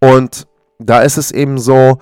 Und 0.00 0.46
da 0.78 1.00
ist 1.02 1.18
es 1.18 1.30
eben 1.30 1.58
so, 1.58 1.98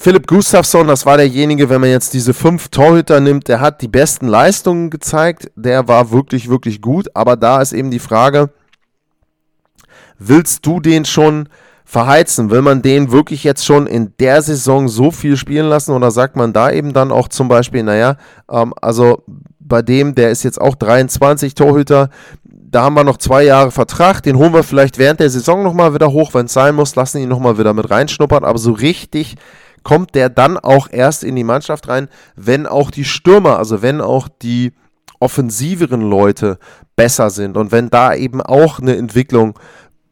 Philipp 0.00 0.28
Gustafsson, 0.28 0.86
das 0.86 1.06
war 1.06 1.16
derjenige, 1.16 1.68
wenn 1.70 1.80
man 1.80 1.90
jetzt 1.90 2.14
diese 2.14 2.32
fünf 2.32 2.68
Torhüter 2.68 3.18
nimmt, 3.18 3.48
der 3.48 3.60
hat 3.60 3.82
die 3.82 3.88
besten 3.88 4.28
Leistungen 4.28 4.90
gezeigt, 4.90 5.50
der 5.56 5.88
war 5.88 6.12
wirklich, 6.12 6.48
wirklich 6.48 6.80
gut, 6.80 7.08
aber 7.14 7.34
da 7.34 7.60
ist 7.60 7.72
eben 7.72 7.90
die 7.90 7.98
Frage, 7.98 8.50
willst 10.18 10.64
du 10.64 10.78
den 10.78 11.04
schon 11.04 11.48
verheizen? 11.84 12.50
Will 12.50 12.62
man 12.62 12.80
den 12.80 13.10
wirklich 13.10 13.42
jetzt 13.42 13.66
schon 13.66 13.88
in 13.88 14.12
der 14.20 14.40
Saison 14.42 14.86
so 14.86 15.10
viel 15.10 15.36
spielen 15.36 15.66
lassen 15.68 15.92
oder 15.92 16.12
sagt 16.12 16.36
man 16.36 16.52
da 16.52 16.70
eben 16.70 16.92
dann 16.92 17.10
auch 17.10 17.26
zum 17.26 17.48
Beispiel, 17.48 17.82
naja, 17.82 18.18
ähm, 18.48 18.74
also 18.80 19.24
bei 19.68 19.82
dem, 19.82 20.14
der 20.14 20.30
ist 20.30 20.42
jetzt 20.42 20.60
auch 20.60 20.74
23 20.74 21.54
Torhüter, 21.54 22.10
da 22.44 22.82
haben 22.82 22.94
wir 22.94 23.04
noch 23.04 23.16
zwei 23.16 23.44
Jahre 23.44 23.70
Vertrag, 23.70 24.22
den 24.22 24.36
holen 24.36 24.52
wir 24.52 24.62
vielleicht 24.62 24.98
während 24.98 25.20
der 25.20 25.30
Saison 25.30 25.62
nochmal 25.62 25.94
wieder 25.94 26.12
hoch, 26.12 26.34
wenn 26.34 26.46
es 26.46 26.52
sein 26.52 26.74
muss, 26.74 26.96
lassen 26.96 27.18
ihn 27.18 27.28
nochmal 27.28 27.58
wieder 27.58 27.72
mit 27.72 27.90
reinschnuppern, 27.90 28.44
aber 28.44 28.58
so 28.58 28.72
richtig 28.72 29.36
kommt 29.84 30.14
der 30.14 30.28
dann 30.28 30.58
auch 30.58 30.88
erst 30.90 31.24
in 31.24 31.36
die 31.36 31.44
Mannschaft 31.44 31.88
rein, 31.88 32.08
wenn 32.36 32.66
auch 32.66 32.90
die 32.90 33.04
Stürmer, 33.04 33.58
also 33.58 33.80
wenn 33.80 34.00
auch 34.00 34.28
die 34.28 34.72
offensiveren 35.20 36.02
Leute 36.02 36.58
besser 36.96 37.30
sind 37.30 37.56
und 37.56 37.72
wenn 37.72 37.90
da 37.90 38.14
eben 38.14 38.40
auch 38.42 38.80
eine 38.80 38.96
Entwicklung 38.96 39.58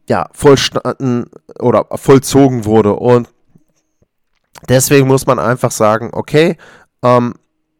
ja, 0.09 0.29
vollstanden 0.31 1.29
oder 1.59 1.85
vollzogen 1.95 2.65
wurde. 2.65 2.93
Und 2.93 3.29
deswegen 4.69 5.07
muss 5.07 5.27
man 5.27 5.39
einfach 5.39 5.71
sagen, 5.71 6.09
okay, 6.13 6.57
ähm, 7.03 7.33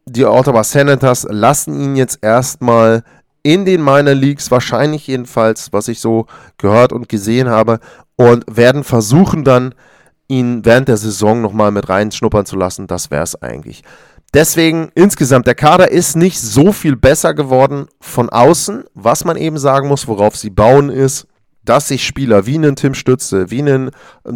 die 0.08 0.26
Ottawa 0.26 0.64
Senators 0.64 1.28
lassen 1.30 1.80
ihn 1.80 1.96
jetzt 1.96 2.20
erstmal 2.22 3.04
in 3.44 3.66
den 3.66 3.84
Minor 3.84 4.14
Leagues, 4.14 4.52
wahrscheinlich 4.52 5.08
jedenfalls, 5.08 5.72
was 5.72 5.88
ich 5.88 6.00
so 6.00 6.26
gehört 6.58 6.92
und 6.92 7.10
gesehen 7.10 7.50
habe, 7.50 7.80
und 8.16 8.44
werden 8.50 8.84
versuchen 8.84 9.44
dann, 9.44 9.74
ihn 10.28 10.66
während 10.66 10.90
der 10.90 10.98
Saison 10.98 11.42
nochmal 11.42 11.72
mit 11.72 11.88
reinschnuppern 11.88 12.46
zu 12.46 12.58
lassen. 12.58 12.88
Das 12.88 13.12
wäre 13.12 13.24
es 13.24 13.42
eigentlich. 13.42 13.84
Deswegen 14.34 14.92
insgesamt, 14.94 15.48
der 15.48 15.56
Kader 15.56 15.90
ist 15.90 16.18
nicht 16.18 16.40
so 16.40 16.74
viel 16.74 16.98
besser 16.98 17.34
geworden 17.34 17.88
von 18.02 18.30
außen. 18.30 18.84
Was 18.94 19.24
man 19.24 19.38
eben 19.38 19.58
sagen 19.58 19.88
muss, 19.88 20.08
worauf 20.08 20.36
sie 20.36 20.50
bauen, 20.50 20.90
ist, 20.90 21.28
dass 21.68 21.90
sich 21.90 22.06
Spieler 22.06 22.46
wie 22.46 22.56
einen 22.56 22.78
Tim 22.78 22.94
Stütze, 22.94 23.52
wie 23.52 23.60
einen 23.60 23.92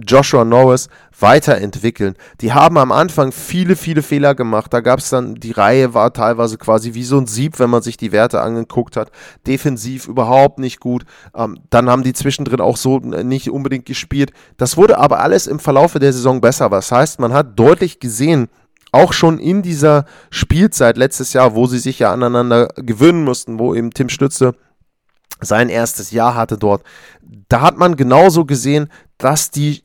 Joshua 0.06 0.44
Norris 0.44 0.90
weiterentwickeln. 1.18 2.16
Die 2.42 2.52
haben 2.52 2.78
am 2.78 2.92
Anfang 2.92 3.32
viele, 3.32 3.78
viele 3.78 4.02
Fehler 4.02 4.36
gemacht. 4.36 4.74
Da 4.74 4.82
gab 4.82 5.00
es 5.00 5.10
dann, 5.10 5.36
die 5.36 5.52
Reihe 5.52 5.94
war 5.94 6.12
teilweise 6.12 6.58
quasi 6.58 6.94
wie 6.94 7.04
so 7.04 7.18
ein 7.18 7.28
Sieb, 7.28 7.58
wenn 7.60 7.70
man 7.70 7.82
sich 7.82 7.96
die 7.96 8.12
Werte 8.12 8.42
angeguckt 8.42 8.98
hat. 8.98 9.12
Defensiv 9.48 10.10
überhaupt 10.10 10.60
nicht 10.60 10.82
gut. 10.82 11.04
Ähm, 11.34 11.60
dann 11.70 11.90
haben 11.90 12.04
die 12.04 12.14
zwischendrin 12.14 12.60
auch 12.60 12.76
so 12.76 12.98
nicht 13.00 13.50
unbedingt 13.50 13.86
gespielt. 13.86 14.32
Das 14.58 14.76
wurde 14.76 14.98
aber 14.98 15.22
alles 15.22 15.48
im 15.48 15.60
Verlaufe 15.60 16.00
der 16.00 16.12
Saison 16.12 16.42
besser. 16.42 16.70
Was 16.70 16.92
heißt, 16.92 17.20
man 17.20 17.32
hat 17.32 17.58
deutlich 17.58 18.02
gesehen, 18.02 18.50
auch 18.92 19.14
schon 19.14 19.40
in 19.40 19.62
dieser 19.62 20.04
Spielzeit 20.32 20.98
letztes 20.98 21.32
Jahr, 21.32 21.56
wo 21.56 21.66
sie 21.66 21.80
sich 21.80 22.00
ja 22.00 22.12
aneinander 22.12 22.68
gewöhnen 22.76 23.24
mussten, 23.24 23.58
wo 23.58 23.74
eben 23.74 23.92
Tim 23.92 24.10
Stütze 24.10 24.54
sein 25.42 25.70
erstes 25.70 26.12
Jahr 26.12 26.36
hatte 26.36 26.58
dort, 26.58 26.84
da 27.50 27.62
hat 27.62 27.78
man 27.78 27.96
genauso 27.96 28.46
gesehen, 28.46 28.90
dass 29.18 29.52
die 29.52 29.84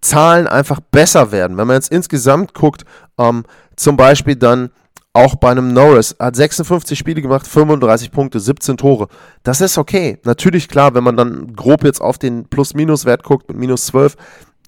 Zahlen 0.00 0.46
einfach 0.46 0.80
besser 0.80 1.32
werden. 1.32 1.56
Wenn 1.56 1.66
man 1.66 1.76
jetzt 1.76 1.92
insgesamt 1.92 2.54
guckt, 2.54 2.84
ähm, 3.18 3.44
zum 3.76 3.96
Beispiel 3.96 4.36
dann 4.36 4.70
auch 5.14 5.34
bei 5.34 5.50
einem 5.50 5.72
Norris, 5.72 6.16
hat 6.18 6.36
56 6.36 6.98
Spiele 6.98 7.20
gemacht, 7.20 7.46
35 7.46 8.10
Punkte, 8.12 8.40
17 8.40 8.78
Tore. 8.78 9.08
Das 9.42 9.60
ist 9.60 9.76
okay. 9.76 10.18
Natürlich 10.24 10.68
klar, 10.68 10.94
wenn 10.94 11.04
man 11.04 11.16
dann 11.16 11.54
grob 11.54 11.84
jetzt 11.84 12.00
auf 12.00 12.18
den 12.18 12.48
Plus-Minus-Wert 12.48 13.22
guckt 13.22 13.48
mit 13.48 13.58
minus 13.58 13.86
12, 13.86 14.16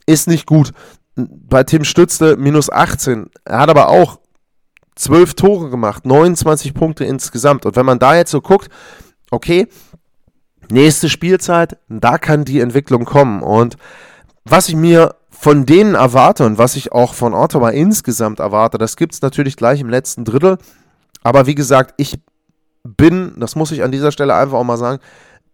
ist 0.06 0.28
nicht 0.28 0.46
gut. 0.46 0.72
Bei 1.16 1.62
Tim 1.64 1.84
Stützle 1.84 2.36
minus 2.36 2.70
18. 2.70 3.30
Er 3.44 3.58
hat 3.58 3.70
aber 3.70 3.88
auch 3.88 4.18
12 4.96 5.34
Tore 5.34 5.70
gemacht, 5.70 6.04
29 6.04 6.74
Punkte 6.74 7.04
insgesamt. 7.04 7.64
Und 7.64 7.76
wenn 7.76 7.86
man 7.86 7.98
da 7.98 8.14
jetzt 8.14 8.30
so 8.30 8.40
guckt, 8.40 8.68
okay, 9.30 9.66
nächste 10.70 11.08
Spielzeit, 11.08 11.78
da 11.88 12.18
kann 12.18 12.44
die 12.44 12.60
Entwicklung 12.60 13.04
kommen. 13.04 13.42
Und 13.42 13.76
was 14.44 14.68
ich 14.68 14.76
mir 14.76 15.16
von 15.30 15.66
denen 15.66 15.94
erwarte 15.94 16.44
und 16.44 16.58
was 16.58 16.76
ich 16.76 16.92
auch 16.92 17.14
von 17.14 17.34
Ottawa 17.34 17.70
insgesamt 17.70 18.40
erwarte, 18.40 18.78
das 18.78 18.96
gibt 18.96 19.14
es 19.14 19.22
natürlich 19.22 19.56
gleich 19.56 19.80
im 19.80 19.88
letzten 19.88 20.24
Drittel. 20.24 20.58
Aber 21.22 21.46
wie 21.46 21.54
gesagt, 21.54 21.94
ich 21.96 22.18
bin, 22.84 23.32
das 23.36 23.56
muss 23.56 23.72
ich 23.72 23.82
an 23.82 23.92
dieser 23.92 24.12
Stelle 24.12 24.34
einfach 24.34 24.58
auch 24.58 24.64
mal 24.64 24.76
sagen, 24.76 25.00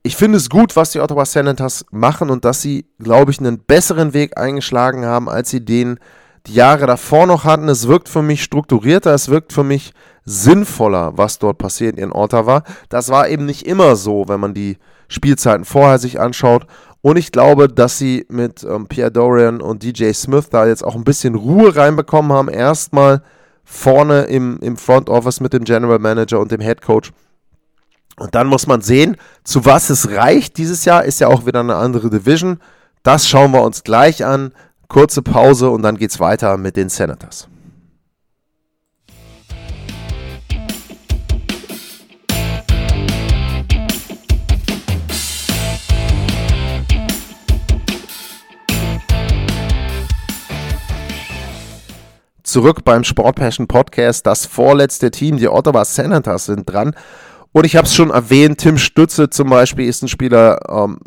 ich 0.02 0.16
finde 0.16 0.38
es 0.38 0.48
gut, 0.48 0.76
was 0.76 0.92
die 0.92 1.00
Ottawa 1.00 1.24
Senators 1.24 1.84
machen 1.90 2.30
und 2.30 2.44
dass 2.44 2.62
sie, 2.62 2.86
glaube 2.98 3.30
ich, 3.30 3.38
einen 3.38 3.58
besseren 3.58 4.14
Weg 4.14 4.38
eingeschlagen 4.38 5.04
haben, 5.04 5.28
als 5.28 5.50
sie 5.50 5.64
den 5.64 5.98
die 6.46 6.54
Jahre 6.54 6.86
davor 6.86 7.26
noch 7.26 7.44
hatten. 7.44 7.68
Es 7.68 7.88
wirkt 7.88 8.08
für 8.08 8.22
mich 8.22 8.42
strukturierter, 8.42 9.12
es 9.12 9.28
wirkt 9.28 9.52
für 9.52 9.64
mich 9.64 9.92
sinnvoller, 10.24 11.16
was 11.16 11.38
dort 11.38 11.58
passiert 11.58 11.98
in 11.98 12.12
Ottawa. 12.12 12.62
Das 12.88 13.08
war 13.08 13.28
eben 13.28 13.46
nicht 13.46 13.66
immer 13.66 13.96
so, 13.96 14.28
wenn 14.28 14.40
man 14.40 14.54
die 14.54 14.78
Spielzeiten 15.08 15.64
vorher 15.64 15.98
sich 15.98 16.20
anschaut. 16.20 16.66
Und 17.02 17.16
ich 17.16 17.32
glaube, 17.32 17.68
dass 17.68 17.98
sie 17.98 18.26
mit 18.28 18.62
ähm, 18.62 18.86
Pierre 18.86 19.10
Dorian 19.10 19.60
und 19.60 19.82
DJ 19.82 20.12
Smith 20.12 20.50
da 20.50 20.66
jetzt 20.66 20.84
auch 20.84 20.94
ein 20.94 21.04
bisschen 21.04 21.34
Ruhe 21.34 21.74
reinbekommen 21.74 22.32
haben. 22.32 22.48
Erstmal 22.48 23.22
vorne 23.64 24.22
im, 24.22 24.58
im 24.60 24.76
Front 24.76 25.08
Office 25.08 25.40
mit 25.40 25.52
dem 25.52 25.64
General 25.64 25.98
Manager 25.98 26.40
und 26.40 26.52
dem 26.52 26.60
Head 26.60 26.82
Coach. 26.82 27.12
Und 28.18 28.34
dann 28.34 28.48
muss 28.48 28.66
man 28.66 28.82
sehen, 28.82 29.16
zu 29.44 29.64
was 29.64 29.88
es 29.88 30.10
reicht. 30.10 30.58
Dieses 30.58 30.84
Jahr 30.84 31.04
ist 31.04 31.20
ja 31.20 31.28
auch 31.28 31.46
wieder 31.46 31.60
eine 31.60 31.76
andere 31.76 32.10
Division. 32.10 32.58
Das 33.02 33.26
schauen 33.26 33.52
wir 33.52 33.62
uns 33.62 33.82
gleich 33.82 34.24
an. 34.24 34.52
Kurze 34.90 35.22
Pause 35.22 35.70
und 35.70 35.82
dann 35.82 35.96
geht 35.96 36.10
es 36.10 36.18
weiter 36.18 36.56
mit 36.56 36.76
den 36.76 36.88
Senators. 36.88 37.48
zurück 52.42 52.82
beim 52.82 53.04
Sport 53.04 53.36
Passion 53.36 53.68
Podcast. 53.68 54.26
Das 54.26 54.44
vorletzte 54.44 55.12
Team, 55.12 55.36
die 55.36 55.48
Ottawa 55.48 55.84
Senators, 55.84 56.46
sind 56.46 56.68
dran. 56.68 56.96
Und 57.52 57.64
ich 57.64 57.76
habe 57.76 57.86
es 57.86 57.94
schon 57.94 58.10
erwähnt, 58.10 58.58
Tim 58.58 58.76
Stütze 58.76 59.30
zum 59.30 59.50
Beispiel 59.50 59.86
ist 59.86 60.02
ein 60.02 60.08
Spieler 60.08 60.58
ähm, 60.68 60.98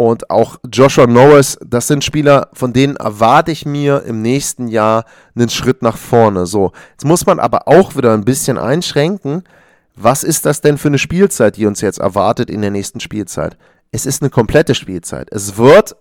und 0.00 0.30
auch 0.30 0.56
Joshua 0.72 1.06
Norris, 1.06 1.58
das 1.62 1.86
sind 1.86 2.02
Spieler, 2.02 2.48
von 2.54 2.72
denen 2.72 2.96
erwarte 2.96 3.52
ich 3.52 3.66
mir 3.66 4.02
im 4.06 4.22
nächsten 4.22 4.66
Jahr 4.66 5.04
einen 5.34 5.50
Schritt 5.50 5.82
nach 5.82 5.98
vorne. 5.98 6.46
So, 6.46 6.72
jetzt 6.92 7.04
muss 7.04 7.26
man 7.26 7.38
aber 7.38 7.68
auch 7.68 7.94
wieder 7.96 8.14
ein 8.14 8.24
bisschen 8.24 8.56
einschränken. 8.56 9.44
Was 9.96 10.24
ist 10.24 10.46
das 10.46 10.62
denn 10.62 10.78
für 10.78 10.88
eine 10.88 10.96
Spielzeit, 10.96 11.58
die 11.58 11.66
uns 11.66 11.82
jetzt 11.82 11.98
erwartet 11.98 12.48
in 12.48 12.62
der 12.62 12.70
nächsten 12.70 12.98
Spielzeit? 12.98 13.58
Es 13.92 14.06
ist 14.06 14.22
eine 14.22 14.30
komplette 14.30 14.74
Spielzeit. 14.74 15.28
Es 15.32 15.58
wird 15.58 15.94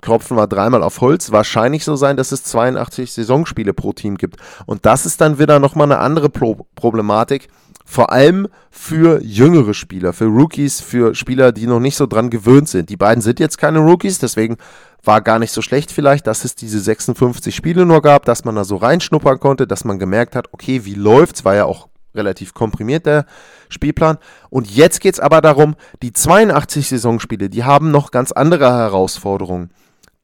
klopfen 0.00 0.36
wir 0.36 0.46
dreimal 0.46 0.82
auf 0.82 1.00
Holz, 1.00 1.32
wahrscheinlich 1.32 1.84
so 1.84 1.96
sein, 1.96 2.16
dass 2.16 2.32
es 2.32 2.44
82 2.44 3.12
Saisonspiele 3.12 3.74
pro 3.74 3.92
Team 3.92 4.16
gibt. 4.16 4.36
Und 4.66 4.86
das 4.86 5.06
ist 5.06 5.20
dann 5.20 5.38
wieder 5.38 5.58
nochmal 5.58 5.86
eine 5.86 5.98
andere 5.98 6.28
Pro 6.28 6.66
Problematik, 6.74 7.48
vor 7.90 8.12
allem 8.12 8.48
für 8.70 9.22
jüngere 9.22 9.72
Spieler, 9.72 10.12
für 10.12 10.26
Rookies, 10.26 10.82
für 10.82 11.14
Spieler, 11.14 11.52
die 11.52 11.66
noch 11.66 11.80
nicht 11.80 11.96
so 11.96 12.06
dran 12.06 12.28
gewöhnt 12.28 12.68
sind. 12.68 12.90
Die 12.90 12.98
beiden 12.98 13.22
sind 13.22 13.40
jetzt 13.40 13.56
keine 13.56 13.78
Rookies, 13.78 14.18
deswegen 14.18 14.58
war 15.02 15.22
gar 15.22 15.38
nicht 15.38 15.52
so 15.52 15.62
schlecht 15.62 15.90
vielleicht, 15.90 16.26
dass 16.26 16.44
es 16.44 16.54
diese 16.54 16.80
56 16.80 17.56
Spiele 17.56 17.86
nur 17.86 18.02
gab, 18.02 18.26
dass 18.26 18.44
man 18.44 18.56
da 18.56 18.64
so 18.64 18.76
reinschnuppern 18.76 19.40
konnte, 19.40 19.66
dass 19.66 19.86
man 19.86 19.98
gemerkt 19.98 20.36
hat, 20.36 20.52
okay, 20.52 20.84
wie 20.84 20.96
läuft's, 20.96 21.46
war 21.46 21.54
ja 21.54 21.64
auch 21.64 21.88
relativ 22.14 22.52
komprimiert 22.52 23.06
der 23.06 23.24
Spielplan. 23.70 24.18
Und 24.50 24.70
jetzt 24.70 25.00
geht 25.00 25.14
es 25.14 25.20
aber 25.20 25.40
darum, 25.40 25.74
die 26.02 26.12
82 26.12 26.88
Saisonspiele, 26.90 27.48
die 27.48 27.64
haben 27.64 27.90
noch 27.90 28.10
ganz 28.10 28.32
andere 28.32 28.70
Herausforderungen. 28.70 29.70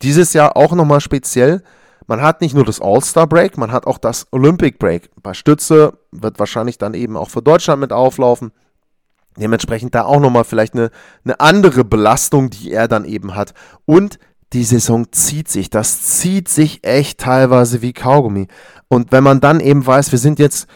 Dieses 0.02 0.34
Jahr 0.34 0.58
auch 0.58 0.72
nochmal 0.72 1.00
speziell. 1.00 1.62
Man 2.06 2.22
hat 2.22 2.40
nicht 2.40 2.54
nur 2.54 2.64
das 2.64 2.80
All-Star 2.80 3.26
Break, 3.26 3.56
man 3.56 3.72
hat 3.72 3.86
auch 3.86 3.98
das 3.98 4.26
Olympic 4.30 4.78
Break. 4.78 5.10
Bei 5.22 5.34
Stütze 5.34 5.98
wird 6.12 6.38
wahrscheinlich 6.38 6.78
dann 6.78 6.94
eben 6.94 7.16
auch 7.16 7.30
für 7.30 7.42
Deutschland 7.42 7.80
mit 7.80 7.92
auflaufen. 7.92 8.52
Dementsprechend 9.36 9.94
da 9.94 10.04
auch 10.04 10.20
nochmal 10.20 10.44
vielleicht 10.44 10.74
eine, 10.74 10.90
eine 11.24 11.40
andere 11.40 11.84
Belastung, 11.84 12.50
die 12.50 12.72
er 12.72 12.88
dann 12.88 13.04
eben 13.04 13.34
hat. 13.34 13.52
Und 13.84 14.18
die 14.52 14.64
Saison 14.64 15.10
zieht 15.10 15.48
sich. 15.48 15.70
Das 15.70 16.02
zieht 16.02 16.48
sich 16.48 16.84
echt 16.84 17.20
teilweise 17.20 17.82
wie 17.82 17.92
Kaugummi. 17.92 18.46
Und 18.88 19.10
wenn 19.10 19.24
man 19.24 19.40
dann 19.40 19.60
eben 19.60 19.84
weiß, 19.84 20.12
wir 20.12 20.18
sind 20.18 20.38
jetzt, 20.38 20.68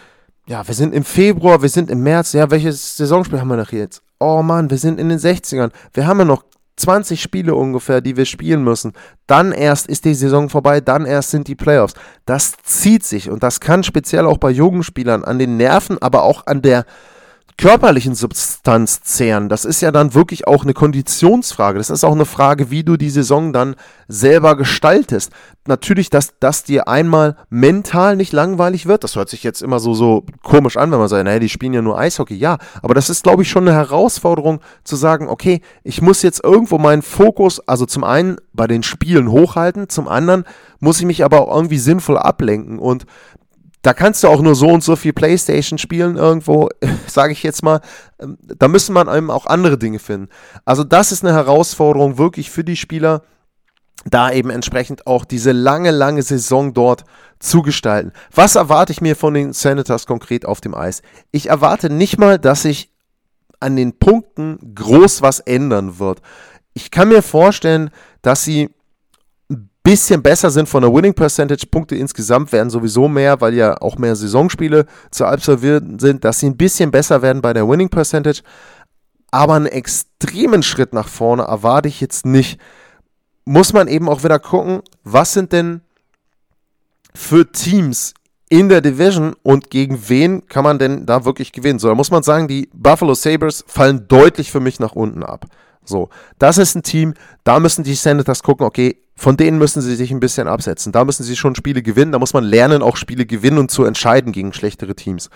ja, 0.47 0.67
wir 0.67 0.75
sind 0.75 0.93
im 0.93 1.05
Februar, 1.05 1.63
wir 1.63 1.69
sind 1.69 1.91
im 1.91 2.03
März, 2.03 2.33
ja, 2.33 2.51
welches 2.51 2.97
Saisonspiel 2.97 3.39
haben 3.39 3.49
wir 3.49 3.57
noch 3.57 3.71
jetzt? 3.71 4.03
Oh 4.19 4.43
Mann, 4.43 4.71
wir 4.71 4.79
sind 4.79 4.99
in 4.99 5.09
den 5.09 5.19
60ern. 5.19 5.71
Wir 5.93 6.07
haben 6.07 6.19
ja 6.19 6.25
noch 6.25 6.43
20 6.79 7.21
Spiele 7.21 7.55
ungefähr, 7.55 8.01
die 8.01 8.17
wir 8.17 8.25
spielen 8.25 8.63
müssen. 8.63 8.93
Dann 9.27 9.53
erst 9.53 9.87
ist 9.87 10.05
die 10.05 10.15
Saison 10.15 10.49
vorbei, 10.49 10.81
dann 10.81 11.07
erst 11.07 11.31
sind 11.31 11.49
die 11.49 11.55
Playoffs. 11.55 11.95
Das 12.27 12.53
zieht 12.63 13.05
sich 13.05 13.31
und 13.31 13.43
das 13.43 13.61
kann 13.61 13.83
speziell 13.83 14.27
auch 14.27 14.39
bei 14.39 14.51
jungen 14.51 14.83
Spielern 14.83 15.25
an 15.25 15.39
den 15.39 15.57
Nerven, 15.57 15.99
aber 16.01 16.23
auch 16.23 16.47
an 16.47 16.63
der 16.63 16.85
körperlichen 17.59 18.15
Substanz 18.15 19.03
zehren. 19.03 19.49
Das 19.49 19.65
ist 19.65 19.81
ja 19.81 19.91
dann 19.91 20.15
wirklich 20.15 20.47
auch 20.47 20.63
eine 20.63 20.75
Konditionsfrage. 20.75 21.79
Das 21.79 21.91
ist 21.91 22.05
auch 22.05 22.15
eine 22.15 22.25
Frage, 22.25 22.71
wie 22.71 22.85
du 22.85 22.97
die 22.97 23.11
Saison 23.11 23.53
dann 23.53 23.75
selber 24.07 24.57
gestaltest. 24.57 25.33
Natürlich, 25.67 26.09
dass 26.09 26.39
das 26.39 26.63
dir 26.63 26.87
einmal 26.87 27.37
mental 27.51 28.15
nicht 28.15 28.33
langweilig 28.33 28.87
wird. 28.87 29.03
Das 29.03 29.17
hört 29.17 29.29
sich 29.29 29.43
jetzt 29.43 29.61
immer 29.61 29.81
so, 29.81 29.93
so 29.93 30.25
komisch 30.45 30.77
an, 30.77 30.93
wenn 30.93 31.01
man 31.01 31.09
sagt, 31.09 31.25
naja, 31.25 31.41
die 31.41 31.49
spielen 31.49 31.75
ja 31.75 31.83
nur 31.83 31.99
Eishockey. 31.99 32.37
Ja, 32.37 32.59
aber 32.81 32.95
das 32.95 33.11
ist, 33.11 33.25
glaube 33.25 33.43
ich, 33.43 33.51
schon 33.51 33.67
eine 33.67 33.77
Herausforderung 33.77 34.61
zu 34.85 34.95
sagen, 34.95 35.29
okay, 35.29 35.61
ich 35.83 36.01
muss 36.01 36.23
jetzt 36.23 36.43
irgendwo 36.45 36.79
meinen 36.79 37.03
Fokus, 37.03 37.61
also 37.69 37.87
zum 37.87 38.05
einen 38.05 38.37
bei 38.53 38.69
den 38.69 38.85
Spielen 38.85 39.31
hochhalten, 39.31 39.89
zum 39.89 40.07
anderen 40.07 40.45
muss 40.79 41.01
ich 41.01 41.07
mich 41.07 41.25
aber 41.25 41.41
auch 41.41 41.55
irgendwie 41.55 41.79
sinnvoll 41.79 42.19
ablenken. 42.19 42.79
Und 42.79 43.05
da 43.83 43.95
kannst 43.95 44.25
du 44.25 44.29
auch 44.29 44.41
nur 44.41 44.55
so 44.55 44.69
und 44.69 44.83
so 44.83 44.97
viel 44.97 45.13
Playstation 45.13 45.79
spielen 45.79 46.17
irgendwo, 46.17 46.69
sage 47.07 47.33
ich 47.33 47.43
jetzt 47.43 47.63
mal. 47.63 47.81
Ähm, 48.21 48.39
da 48.41 48.69
müssen 48.69 48.93
man 48.93 49.15
eben 49.15 49.31
auch 49.31 49.47
andere 49.47 49.79
Dinge 49.79 49.99
finden. 49.99 50.29
Also 50.65 50.85
das 50.85 51.13
ist 51.13 51.25
eine 51.25 51.35
Herausforderung 51.35 52.19
wirklich 52.19 52.51
für 52.51 52.65
die 52.65 52.77
Spieler, 52.77 53.23
da 54.05 54.31
eben 54.31 54.51
entsprechend 54.51 55.07
auch 55.07 55.25
diese 55.25 55.53
lange, 55.53 55.91
lange 55.91 56.23
Saison 56.23 56.73
dort 56.73 57.05
zu 57.41 57.63
gestalten. 57.63 58.13
Was 58.33 58.55
erwarte 58.55 58.93
ich 58.93 59.01
mir 59.01 59.17
von 59.17 59.35
den 59.35 59.53
Senators 59.53 60.07
konkret 60.07 60.47
auf 60.47 60.61
dem 60.61 60.75
Eis? 60.75 61.03
Ich 61.31 61.49
erwarte 61.49 61.91
nicht 61.91 62.19
mal, 62.19 62.39
dass 62.39 62.63
sich 62.63 62.93
an 63.61 63.77
den 63.77 63.99
Punkten 63.99 64.75
groß 64.75 65.23
was 65.23 65.41
ändern 65.41 65.99
wird. 65.99 66.23
Ich 66.75 66.91
kann 66.91 67.09
mir 67.09 67.23
vorstellen, 67.23 67.91
dass 68.23 68.45
sie 68.45 68.71
bisschen 69.89 70.23
besser 70.23 70.51
sind 70.51 70.69
von 70.69 70.83
der 70.83 70.93
Winning 70.93 71.15
Percentage. 71.15 71.67
Punkte 71.67 71.97
insgesamt 71.97 72.53
werden 72.53 72.69
sowieso 72.69 73.09
mehr, 73.09 73.41
weil 73.41 73.55
ja 73.55 73.81
auch 73.81 73.97
mehr 73.97 74.15
Saisonspiele 74.15 74.85
zu 75.11 75.25
absolvieren 75.25 75.99
sind, 75.99 76.25
dass 76.25 76.41
sie 76.41 76.47
ein 76.47 76.59
bisschen 76.59 76.91
besser 76.91 77.23
werden 77.23 77.41
bei 77.41 77.55
der 77.55 77.67
Winning 77.67 77.89
Percentage. 77.89 78.43
Aber 79.31 79.55
einen 79.55 79.65
extremen 79.65 80.63
Schritt 80.63 80.93
nach 80.93 81.09
vorne 81.09 81.45
erwarte 81.45 81.89
ich 81.89 82.03
jetzt 82.03 82.27
nicht. 82.27 82.61
Muss 83.47 83.73
man 83.73 83.89
eben 83.89 84.11
auch 84.11 84.25
wieder 84.25 84.39
gucken, 84.39 84.83
was 85.05 85.33
sind 85.33 85.53
denn 85.53 85.81
für 87.15 87.51
Teams 87.51 88.13
in 88.51 88.69
der 88.69 88.83
Division 88.83 89.35
und 89.43 89.71
gegen 89.71 90.07
wen 90.11 90.47
kann 90.49 90.65
man 90.65 90.79
denn 90.79 91.07
da 91.07 91.25
wirklich 91.25 91.51
gewinnen? 91.51 91.79
So, 91.79 91.89
da 91.89 91.95
muss 91.95 92.11
man 92.11 92.23
sagen, 92.23 92.47
die 92.47 92.69
Buffalo 92.75 93.15
Sabres 93.15 93.65
fallen 93.67 94.07
deutlich 94.07 94.51
für 94.51 94.61
mich 94.61 94.81
nach 94.81 94.93
unten 94.93 95.23
ab. 95.23 95.47
So, 95.83 96.11
das 96.39 96.59
ist 96.59 96.75
ein 96.75 96.83
Team, 96.83 97.15
da 97.45 97.59
müssen 97.59 97.85
die 97.85 97.95
Senators 97.95 98.43
gucken, 98.43 98.67
okay, 98.67 98.99
von 99.19 99.37
denen 99.37 99.59
müssen 99.59 99.83
sie 99.83 99.97
sich 99.97 100.13
ein 100.13 100.21
bisschen 100.21 100.47
absetzen. 100.47 100.93
Da 100.93 101.05
müssen 101.05 101.25
sie 101.25 101.35
schon 101.35 101.57
Spiele 101.57 101.83
gewinnen, 101.83 102.13
da 102.13 102.21
muss 102.21 102.35
man 102.35 102.45
lernen, 102.45 102.83
auch 102.83 102.97
Spiele 102.97 103.27
gewinnen 103.27 103.59
und 103.59 103.69
zu 103.69 103.85
entscheiden 103.85 104.31
gegen 104.31 104.53
schlechtere 104.53 104.95
Teams. 104.95 105.29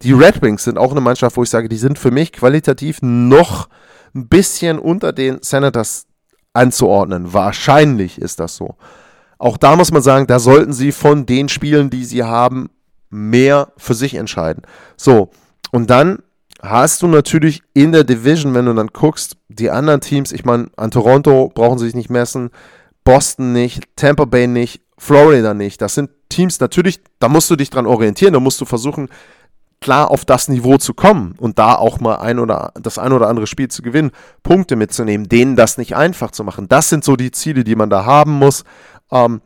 Die 0.00 0.12
Red 0.12 0.40
Wings 0.40 0.64
sind 0.64 0.78
auch 0.78 0.92
eine 0.92 1.02
Mannschaft, 1.02 1.36
wo 1.36 1.42
ich 1.42 1.50
sage, 1.50 1.68
die 1.68 1.76
sind 1.76 1.98
für 1.98 2.10
mich 2.10 2.32
qualitativ 2.32 3.00
noch 3.02 3.68
ein 4.14 4.28
bisschen 4.28 4.78
unter 4.78 5.12
den 5.12 5.42
Senators 5.42 6.06
anzuordnen. 6.54 7.34
Wahrscheinlich 7.34 8.18
ist 8.18 8.40
das 8.40 8.56
so. 8.56 8.76
Auch 9.36 9.58
da 9.58 9.76
muss 9.76 9.92
man 9.92 10.00
sagen, 10.00 10.26
da 10.26 10.38
sollten 10.38 10.72
sie 10.72 10.90
von 10.90 11.26
den 11.26 11.50
Spielen, 11.50 11.90
die 11.90 12.06
sie 12.06 12.24
haben, 12.24 12.70
mehr 13.10 13.72
für 13.76 13.94
sich 13.94 14.14
entscheiden. 14.14 14.62
So, 14.96 15.28
und 15.70 15.90
dann 15.90 16.20
hast 16.62 17.02
du 17.02 17.06
natürlich 17.06 17.62
in 17.74 17.92
der 17.92 18.04
Division, 18.04 18.54
wenn 18.54 18.64
du 18.64 18.72
dann 18.72 18.88
guckst, 18.88 19.36
die 19.48 19.70
anderen 19.70 20.00
Teams, 20.00 20.32
ich 20.32 20.46
meine, 20.46 20.70
an 20.76 20.90
Toronto 20.90 21.52
brauchen 21.54 21.78
sie 21.78 21.84
sich 21.84 21.94
nicht 21.94 22.10
messen, 22.10 22.50
Boston 23.08 23.54
nicht, 23.54 23.84
Tampa 23.96 24.26
Bay 24.26 24.46
nicht, 24.46 24.82
Florida 24.98 25.54
nicht. 25.54 25.80
Das 25.80 25.94
sind 25.94 26.10
Teams 26.28 26.60
natürlich, 26.60 27.00
da 27.20 27.30
musst 27.30 27.50
du 27.50 27.56
dich 27.56 27.70
dran 27.70 27.86
orientieren, 27.86 28.34
da 28.34 28.38
musst 28.38 28.60
du 28.60 28.66
versuchen, 28.66 29.08
klar 29.80 30.10
auf 30.10 30.26
das 30.26 30.48
Niveau 30.48 30.76
zu 30.76 30.92
kommen 30.92 31.34
und 31.38 31.58
da 31.58 31.76
auch 31.76 32.00
mal 32.00 32.16
ein 32.16 32.38
oder 32.38 32.70
das 32.74 32.98
ein 32.98 33.14
oder 33.14 33.28
andere 33.28 33.46
Spiel 33.46 33.68
zu 33.68 33.80
gewinnen, 33.80 34.10
Punkte 34.42 34.76
mitzunehmen, 34.76 35.26
denen 35.26 35.56
das 35.56 35.78
nicht 35.78 35.96
einfach 35.96 36.32
zu 36.32 36.44
machen. 36.44 36.68
Das 36.68 36.90
sind 36.90 37.02
so 37.02 37.16
die 37.16 37.30
Ziele, 37.30 37.64
die 37.64 37.76
man 37.76 37.88
da 37.88 38.04
haben 38.04 38.32
muss. 38.32 38.64
Ähm, 39.10 39.40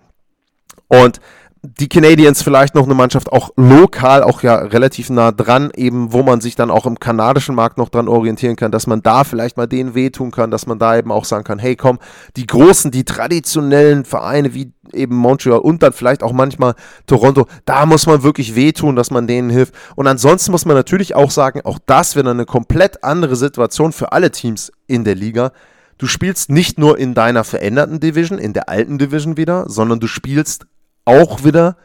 und 0.88 1.20
die 1.64 1.88
Canadiens 1.88 2.42
vielleicht 2.42 2.74
noch 2.74 2.86
eine 2.86 2.94
Mannschaft 2.94 3.30
auch 3.30 3.50
lokal, 3.56 4.24
auch 4.24 4.42
ja 4.42 4.56
relativ 4.56 5.10
nah 5.10 5.30
dran, 5.30 5.70
eben 5.76 6.12
wo 6.12 6.24
man 6.24 6.40
sich 6.40 6.56
dann 6.56 6.72
auch 6.72 6.86
im 6.86 6.98
kanadischen 6.98 7.54
Markt 7.54 7.78
noch 7.78 7.88
dran 7.88 8.08
orientieren 8.08 8.56
kann, 8.56 8.72
dass 8.72 8.88
man 8.88 9.00
da 9.00 9.22
vielleicht 9.22 9.56
mal 9.56 9.68
denen 9.68 9.94
wehtun 9.94 10.32
kann, 10.32 10.50
dass 10.50 10.66
man 10.66 10.80
da 10.80 10.96
eben 10.96 11.12
auch 11.12 11.24
sagen 11.24 11.44
kann, 11.44 11.60
hey 11.60 11.76
komm, 11.76 12.00
die 12.36 12.46
großen, 12.46 12.90
die 12.90 13.04
traditionellen 13.04 14.04
Vereine 14.04 14.54
wie 14.54 14.72
eben 14.92 15.14
Montreal 15.14 15.60
und 15.60 15.84
dann 15.84 15.92
vielleicht 15.92 16.24
auch 16.24 16.32
manchmal 16.32 16.74
Toronto, 17.06 17.46
da 17.64 17.86
muss 17.86 18.06
man 18.06 18.24
wirklich 18.24 18.56
wehtun, 18.56 18.96
dass 18.96 19.12
man 19.12 19.28
denen 19.28 19.48
hilft. 19.48 19.72
Und 19.94 20.08
ansonsten 20.08 20.50
muss 20.50 20.64
man 20.64 20.76
natürlich 20.76 21.14
auch 21.14 21.30
sagen, 21.30 21.60
auch 21.64 21.78
das 21.86 22.16
wäre 22.16 22.28
eine 22.28 22.44
komplett 22.44 23.04
andere 23.04 23.36
Situation 23.36 23.92
für 23.92 24.10
alle 24.10 24.32
Teams 24.32 24.72
in 24.88 25.04
der 25.04 25.14
Liga. 25.14 25.52
Du 25.96 26.08
spielst 26.08 26.50
nicht 26.50 26.76
nur 26.76 26.98
in 26.98 27.14
deiner 27.14 27.44
veränderten 27.44 28.00
Division, 28.00 28.38
in 28.38 28.52
der 28.52 28.68
alten 28.68 28.98
Division 28.98 29.36
wieder, 29.36 29.66
sondern 29.68 30.00
du 30.00 30.08
spielst 30.08 30.66
auch 31.04 31.44
wieder 31.44 31.76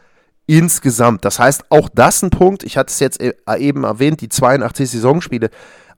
insgesamt. 0.45 1.25
Das 1.25 1.39
heißt, 1.39 1.65
auch 1.69 1.89
das 1.93 2.23
ein 2.23 2.30
Punkt. 2.30 2.63
Ich 2.63 2.77
hatte 2.77 2.91
es 2.91 2.99
jetzt 2.99 3.21
e-, 3.21 3.36
eben 3.58 3.84
erwähnt, 3.84 4.21
die 4.21 4.30
82 4.30 4.89
Saisonspiele. 4.89 5.49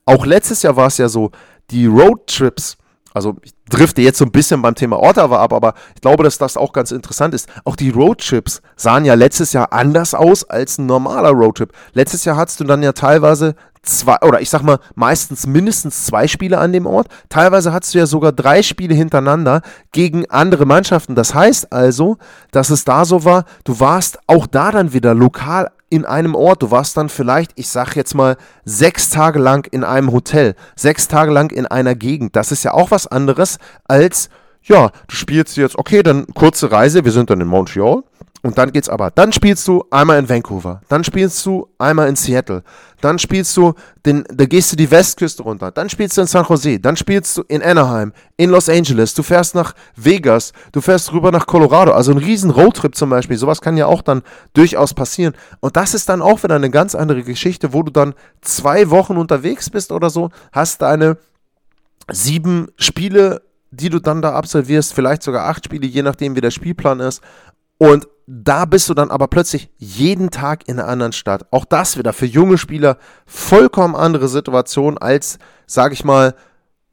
Auch 0.04 0.26
letztes 0.26 0.62
Jahr 0.62 0.76
war 0.76 0.88
es 0.88 0.98
ja 0.98 1.08
so, 1.08 1.30
die 1.70 1.86
Roadtrips, 1.86 2.76
also 3.12 3.36
ich 3.42 3.52
drifte 3.68 4.02
jetzt 4.02 4.18
so 4.18 4.24
ein 4.24 4.32
bisschen 4.32 4.62
beim 4.62 4.74
Thema 4.74 5.02
Ottawa 5.02 5.42
ab, 5.42 5.52
aber 5.52 5.74
ich 5.94 6.00
glaube, 6.00 6.22
dass 6.24 6.38
das 6.38 6.56
auch 6.56 6.72
ganz 6.72 6.92
interessant 6.92 7.34
ist. 7.34 7.48
Auch 7.64 7.76
die 7.76 7.90
Roadtrips 7.90 8.62
sahen 8.76 9.04
ja 9.04 9.14
letztes 9.14 9.52
Jahr 9.52 9.72
anders 9.72 10.14
aus 10.14 10.44
als 10.44 10.78
ein 10.78 10.86
normaler 10.86 11.30
Roadtrip. 11.30 11.72
Letztes 11.92 12.24
Jahr 12.24 12.36
hattest 12.36 12.60
du 12.60 12.64
dann 12.64 12.82
ja 12.82 12.92
teilweise 12.92 13.54
zwei, 13.82 14.16
oder 14.22 14.40
ich 14.40 14.50
sag 14.50 14.62
mal, 14.62 14.78
meistens 14.94 15.46
mindestens 15.46 16.06
zwei 16.06 16.28
Spiele 16.28 16.58
an 16.58 16.72
dem 16.72 16.86
Ort. 16.86 17.08
Teilweise 17.28 17.72
hattest 17.72 17.94
du 17.94 17.98
ja 17.98 18.06
sogar 18.06 18.32
drei 18.32 18.62
Spiele 18.62 18.94
hintereinander 18.94 19.62
gegen 19.92 20.28
andere 20.30 20.66
Mannschaften. 20.66 21.14
Das 21.14 21.34
heißt 21.34 21.72
also, 21.72 22.18
dass 22.50 22.70
es 22.70 22.84
da 22.84 23.04
so 23.04 23.24
war, 23.24 23.44
du 23.64 23.80
warst 23.80 24.18
auch 24.26 24.46
da 24.46 24.70
dann 24.70 24.92
wieder 24.92 25.14
lokal 25.14 25.70
in 25.90 26.06
einem 26.06 26.34
Ort. 26.34 26.62
Du 26.62 26.70
warst 26.70 26.96
dann 26.96 27.08
vielleicht, 27.08 27.52
ich 27.56 27.68
sag 27.68 27.94
jetzt 27.96 28.14
mal, 28.14 28.36
sechs 28.64 29.10
Tage 29.10 29.38
lang 29.38 29.66
in 29.70 29.84
einem 29.84 30.12
Hotel, 30.12 30.54
sechs 30.76 31.08
Tage 31.08 31.30
lang 31.32 31.50
in 31.50 31.66
einer 31.66 31.94
Gegend. 31.94 32.36
Das 32.36 32.52
ist 32.52 32.64
ja 32.64 32.72
auch 32.72 32.90
was 32.90 33.06
anderes 33.06 33.58
als, 33.84 34.30
ja, 34.62 34.90
du 35.08 35.14
spielst 35.14 35.56
jetzt, 35.56 35.76
okay, 35.76 36.02
dann 36.02 36.26
kurze 36.28 36.72
Reise, 36.72 37.04
wir 37.04 37.12
sind 37.12 37.28
dann 37.28 37.40
in 37.40 37.48
Montreal. 37.48 38.02
Und 38.42 38.56
dann 38.56 38.72
geht's 38.72 38.88
aber. 38.88 39.10
Dann 39.10 39.32
spielst 39.32 39.68
du 39.68 39.84
einmal 39.90 40.18
in 40.18 40.28
Vancouver, 40.28 40.80
dann 40.88 41.04
spielst 41.04 41.44
du 41.44 41.68
einmal 41.78 42.08
in 42.08 42.16
Seattle, 42.16 42.62
dann 43.02 43.18
spielst 43.18 43.54
du 43.56 43.74
den, 44.06 44.24
da 44.32 44.46
gehst 44.46 44.72
du 44.72 44.76
die 44.76 44.90
Westküste 44.90 45.42
runter, 45.42 45.70
dann 45.70 45.90
spielst 45.90 46.16
du 46.16 46.22
in 46.22 46.26
San 46.26 46.46
Jose, 46.48 46.80
dann 46.80 46.96
spielst 46.96 47.36
du 47.36 47.42
in 47.48 47.62
Anaheim, 47.62 48.12
in 48.38 48.48
Los 48.48 48.70
Angeles, 48.70 49.12
du 49.12 49.22
fährst 49.22 49.54
nach 49.54 49.74
Vegas, 49.94 50.52
du 50.72 50.80
fährst 50.80 51.12
rüber 51.12 51.30
nach 51.30 51.46
Colorado, 51.46 51.92
also 51.92 52.12
ein 52.12 52.18
riesen 52.18 52.50
Roadtrip 52.50 52.94
zum 52.94 53.10
Beispiel, 53.10 53.36
sowas 53.36 53.60
kann 53.60 53.76
ja 53.76 53.86
auch 53.86 54.00
dann 54.00 54.22
durchaus 54.54 54.94
passieren. 54.94 55.34
Und 55.60 55.76
das 55.76 55.92
ist 55.92 56.08
dann 56.08 56.22
auch 56.22 56.42
wieder 56.42 56.56
eine 56.56 56.70
ganz 56.70 56.94
andere 56.94 57.22
Geschichte, 57.22 57.74
wo 57.74 57.82
du 57.82 57.92
dann 57.92 58.14
zwei 58.40 58.88
Wochen 58.88 59.18
unterwegs 59.18 59.68
bist 59.68 59.92
oder 59.92 60.08
so, 60.08 60.30
hast 60.52 60.80
deine 60.80 61.18
sieben 62.10 62.68
Spiele 62.76 63.42
die 63.70 63.88
du 63.88 64.00
dann 64.00 64.20
da 64.20 64.32
absolvierst, 64.32 64.92
vielleicht 64.92 65.22
sogar 65.22 65.46
acht 65.46 65.64
Spiele, 65.64 65.86
je 65.86 66.02
nachdem 66.02 66.34
wie 66.36 66.40
der 66.40 66.50
Spielplan 66.50 67.00
ist. 67.00 67.22
Und 67.80 68.08
da 68.26 68.66
bist 68.66 68.90
du 68.90 68.94
dann 68.94 69.10
aber 69.10 69.26
plötzlich 69.26 69.70
jeden 69.78 70.30
Tag 70.30 70.68
in 70.68 70.78
einer 70.78 70.86
anderen 70.86 71.12
Stadt. 71.12 71.46
Auch 71.50 71.64
das 71.64 71.96
wieder 71.96 72.12
für 72.12 72.26
junge 72.26 72.58
Spieler 72.58 72.98
vollkommen 73.24 73.96
andere 73.96 74.28
Situation 74.28 74.98
als, 74.98 75.38
sag 75.66 75.94
ich 75.94 76.04
mal, 76.04 76.34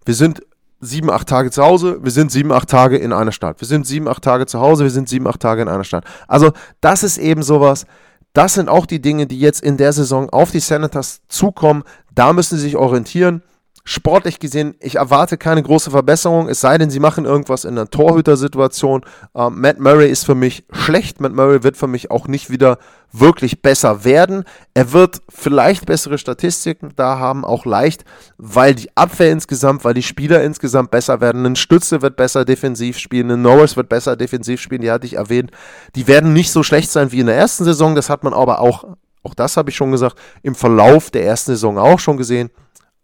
wir 0.06 0.14
sind 0.14 0.42
sieben, 0.80 1.12
acht 1.12 1.28
Tage 1.28 1.52
zu 1.52 1.62
Hause, 1.62 2.00
wir 2.04 2.12
sind 2.12 2.32
sieben, 2.32 2.54
acht 2.54 2.70
Tage 2.70 2.98
in 2.98 3.12
einer 3.12 3.34
Stadt. 3.34 3.60
Wir 3.60 3.68
sind 3.68 3.86
sieben, 3.86 4.08
acht 4.08 4.24
Tage 4.24 4.46
zu 4.46 4.62
Hause, 4.62 4.86
wir 4.86 4.90
sind 4.90 5.10
sieben, 5.10 5.28
acht 5.28 5.42
Tage 5.42 5.62
in 5.62 5.68
einer 5.68 5.84
Stadt. 5.84 6.06
Also 6.26 6.54
das 6.80 7.04
ist 7.04 7.18
eben 7.18 7.44
sowas. 7.44 7.86
Das 8.32 8.54
sind 8.54 8.70
auch 8.70 8.86
die 8.86 9.02
Dinge, 9.02 9.28
die 9.28 9.40
jetzt 9.40 9.62
in 9.62 9.76
der 9.76 9.92
Saison 9.92 10.30
auf 10.30 10.52
die 10.52 10.62
Senators 10.62 11.20
zukommen. 11.28 11.84
Da 12.16 12.32
müssen 12.32 12.56
sie 12.56 12.64
sich 12.64 12.78
orientieren. 12.78 13.44
Sportlich 13.88 14.40
gesehen, 14.40 14.76
ich 14.82 14.96
erwarte 14.96 15.38
keine 15.38 15.64
große 15.64 15.92
Verbesserung, 15.92 16.50
es 16.50 16.60
sei 16.60 16.78
denn, 16.78 16.90
sie 16.90 17.00
machen 17.00 17.24
irgendwas 17.24 17.64
in 17.64 17.76
der 17.76 17.90
Torhütersituation. 17.90 19.06
Ähm, 19.34 19.62
Matt 19.62 19.80
Murray 19.80 20.12
ist 20.12 20.26
für 20.26 20.36
mich 20.36 20.66
schlecht. 20.74 21.22
Matt 21.22 21.32
Murray 21.32 21.64
wird 21.64 21.78
für 21.78 21.88
mich 21.88 22.12
auch 22.12 22.28
nicht 22.28 22.50
wieder 22.50 22.80
wirklich 23.14 23.62
besser 23.62 24.04
werden. 24.04 24.44
Er 24.74 24.92
wird 24.92 25.22
vielleicht 25.30 25.86
bessere 25.86 26.18
Statistiken 26.18 26.92
da 26.98 27.18
haben, 27.18 27.46
auch 27.46 27.66
leicht, 27.66 28.04
weil 28.38 28.76
die 28.76 28.90
Abwehr 28.98 29.32
insgesamt, 29.32 29.86
weil 29.86 29.94
die 29.94 30.04
Spieler 30.04 30.44
insgesamt 30.44 30.92
besser 30.92 31.22
werden. 31.22 31.46
Ein 31.46 31.56
Stütze 31.56 32.02
wird 32.02 32.18
besser 32.18 32.44
defensiv 32.44 32.98
spielen, 32.98 33.32
ein 33.32 33.42
Norris 33.42 33.78
wird 33.78 33.88
besser 33.88 34.18
defensiv 34.18 34.60
spielen, 34.60 34.82
die 34.82 34.92
hatte 34.92 35.06
ich 35.06 35.14
erwähnt. 35.14 35.52
Die 35.96 36.08
werden 36.08 36.34
nicht 36.34 36.52
so 36.52 36.62
schlecht 36.62 36.92
sein 36.92 37.14
wie 37.14 37.22
in 37.22 37.28
der 37.28 37.38
ersten 37.38 37.64
Saison, 37.64 37.96
das 37.96 38.10
hat 38.10 38.26
man 38.26 38.34
aber 38.34 38.60
auch, 38.60 38.84
auch 39.24 39.34
das 39.34 39.56
habe 39.56 39.70
ich 39.70 39.78
schon 39.78 39.92
gesagt, 39.92 40.18
im 40.44 40.56
Verlauf 40.56 41.10
der 41.10 41.24
ersten 41.24 41.52
Saison 41.52 41.78
auch 41.78 42.00
schon 42.00 42.18
gesehen. 42.18 42.50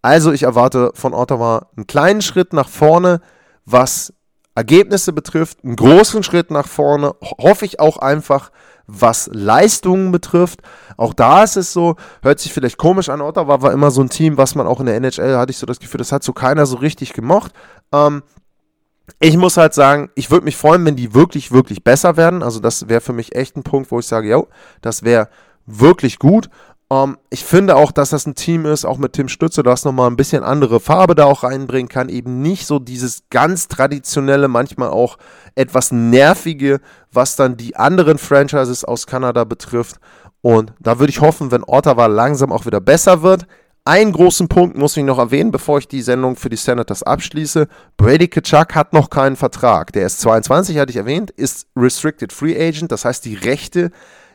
Also 0.03 0.33
ich 0.33 0.43
erwarte 0.43 0.91
von 0.93 1.13
Ottawa 1.13 1.69
einen 1.77 1.87
kleinen 1.87 2.21
Schritt 2.21 2.51
nach 2.51 2.67
vorne, 2.67 3.21
was 3.65 4.13
Ergebnisse 4.53 5.13
betrifft, 5.13 5.63
einen 5.63 5.77
großen 5.77 6.23
Schritt 6.23 6.51
nach 6.51 6.67
vorne, 6.67 7.15
hoffe 7.21 7.65
ich 7.65 7.79
auch 7.79 7.97
einfach, 7.97 8.51
was 8.85 9.29
Leistungen 9.31 10.11
betrifft. 10.11 10.59
Auch 10.97 11.13
da 11.13 11.41
ist 11.41 11.55
es 11.55 11.71
so, 11.71 11.95
hört 12.21 12.41
sich 12.41 12.51
vielleicht 12.51 12.77
komisch 12.77 13.07
an, 13.07 13.21
Ottawa 13.21 13.61
war 13.61 13.71
immer 13.71 13.91
so 13.91 14.01
ein 14.01 14.09
Team, 14.09 14.37
was 14.37 14.55
man 14.55 14.67
auch 14.67 14.81
in 14.81 14.87
der 14.87 14.95
NHL, 14.97 15.37
hatte 15.37 15.51
ich 15.51 15.57
so 15.57 15.65
das 15.65 15.79
Gefühl, 15.79 15.99
das 15.99 16.11
hat 16.11 16.21
so 16.21 16.33
keiner 16.33 16.65
so 16.65 16.75
richtig 16.75 17.13
gemocht. 17.13 17.53
Ähm, 17.93 18.23
ich 19.19 19.37
muss 19.37 19.55
halt 19.55 19.73
sagen, 19.73 20.11
ich 20.15 20.31
würde 20.31 20.43
mich 20.43 20.57
freuen, 20.57 20.85
wenn 20.85 20.97
die 20.97 21.13
wirklich, 21.13 21.53
wirklich 21.53 21.83
besser 21.83 22.17
werden. 22.17 22.43
Also 22.43 22.59
das 22.59 22.89
wäre 22.89 23.01
für 23.01 23.13
mich 23.13 23.35
echt 23.35 23.55
ein 23.55 23.63
Punkt, 23.63 23.89
wo 23.89 23.99
ich 23.99 24.05
sage, 24.05 24.27
ja, 24.27 24.43
das 24.81 25.03
wäre 25.03 25.29
wirklich 25.65 26.19
gut. 26.19 26.49
Um, 26.89 27.11
ähm, 27.11 27.17
ich 27.29 27.43
finde 27.43 27.75
auch, 27.75 27.91
dass 27.91 28.11
das 28.11 28.25
ein 28.25 28.35
Team 28.35 28.65
ist, 28.65 28.85
auch 28.85 28.97
mit 28.97 29.13
Tim 29.13 29.27
Stütze, 29.27 29.63
das 29.63 29.85
nochmal 29.85 30.09
ein 30.09 30.15
bisschen 30.15 30.43
andere 30.43 30.79
Farbe 30.79 31.15
da 31.15 31.25
auch 31.25 31.43
reinbringen 31.43 31.89
kann. 31.89 32.09
Eben 32.09 32.41
nicht 32.41 32.67
so 32.67 32.79
dieses 32.79 33.23
ganz 33.29 33.67
traditionelle, 33.67 34.47
manchmal 34.47 34.89
auch 34.89 35.17
etwas 35.55 35.91
nervige, 35.91 36.81
was 37.11 37.35
dann 37.35 37.57
die 37.57 37.75
anderen 37.75 38.17
Franchises 38.17 38.83
aus 38.83 39.07
Kanada 39.07 39.43
betrifft. 39.43 39.97
Und 40.41 40.73
da 40.79 40.99
würde 40.99 41.11
ich 41.11 41.21
hoffen, 41.21 41.51
wenn 41.51 41.63
Ottawa 41.65 42.05
langsam 42.07 42.51
auch 42.51 42.65
wieder 42.65 42.81
besser 42.81 43.23
wird. 43.23 43.47
Einen 43.85 44.13
großen 44.13 44.47
Punkt 44.47 44.77
muss 44.77 44.95
ich 44.95 45.03
noch 45.03 45.19
erwähnen, 45.19 45.51
bevor 45.51 45.77
ich 45.77 45.89
die 45.89 46.01
Sendung 46.01 46.37
für 46.37 46.49
die 46.49 46.55
Senators 46.55 47.03
abschließe. 47.03 47.67
Brady 47.97 48.29
Kachuk 48.29 48.75
hat 48.75 48.93
noch 48.93 49.09
keinen 49.09 49.35
Vertrag. 49.35 49.91
Der 49.91 50.05
ist 50.05 50.21
22, 50.21 50.77
hatte 50.77 50.91
ich 50.91 50.95
erwähnt, 50.97 51.31
ist 51.31 51.67
Restricted 51.75 52.31
Free 52.31 52.55
Agent. 52.55 52.93
Das 52.93 53.03
heißt, 53.03 53.25
die 53.25 53.35
Rechte 53.35 53.91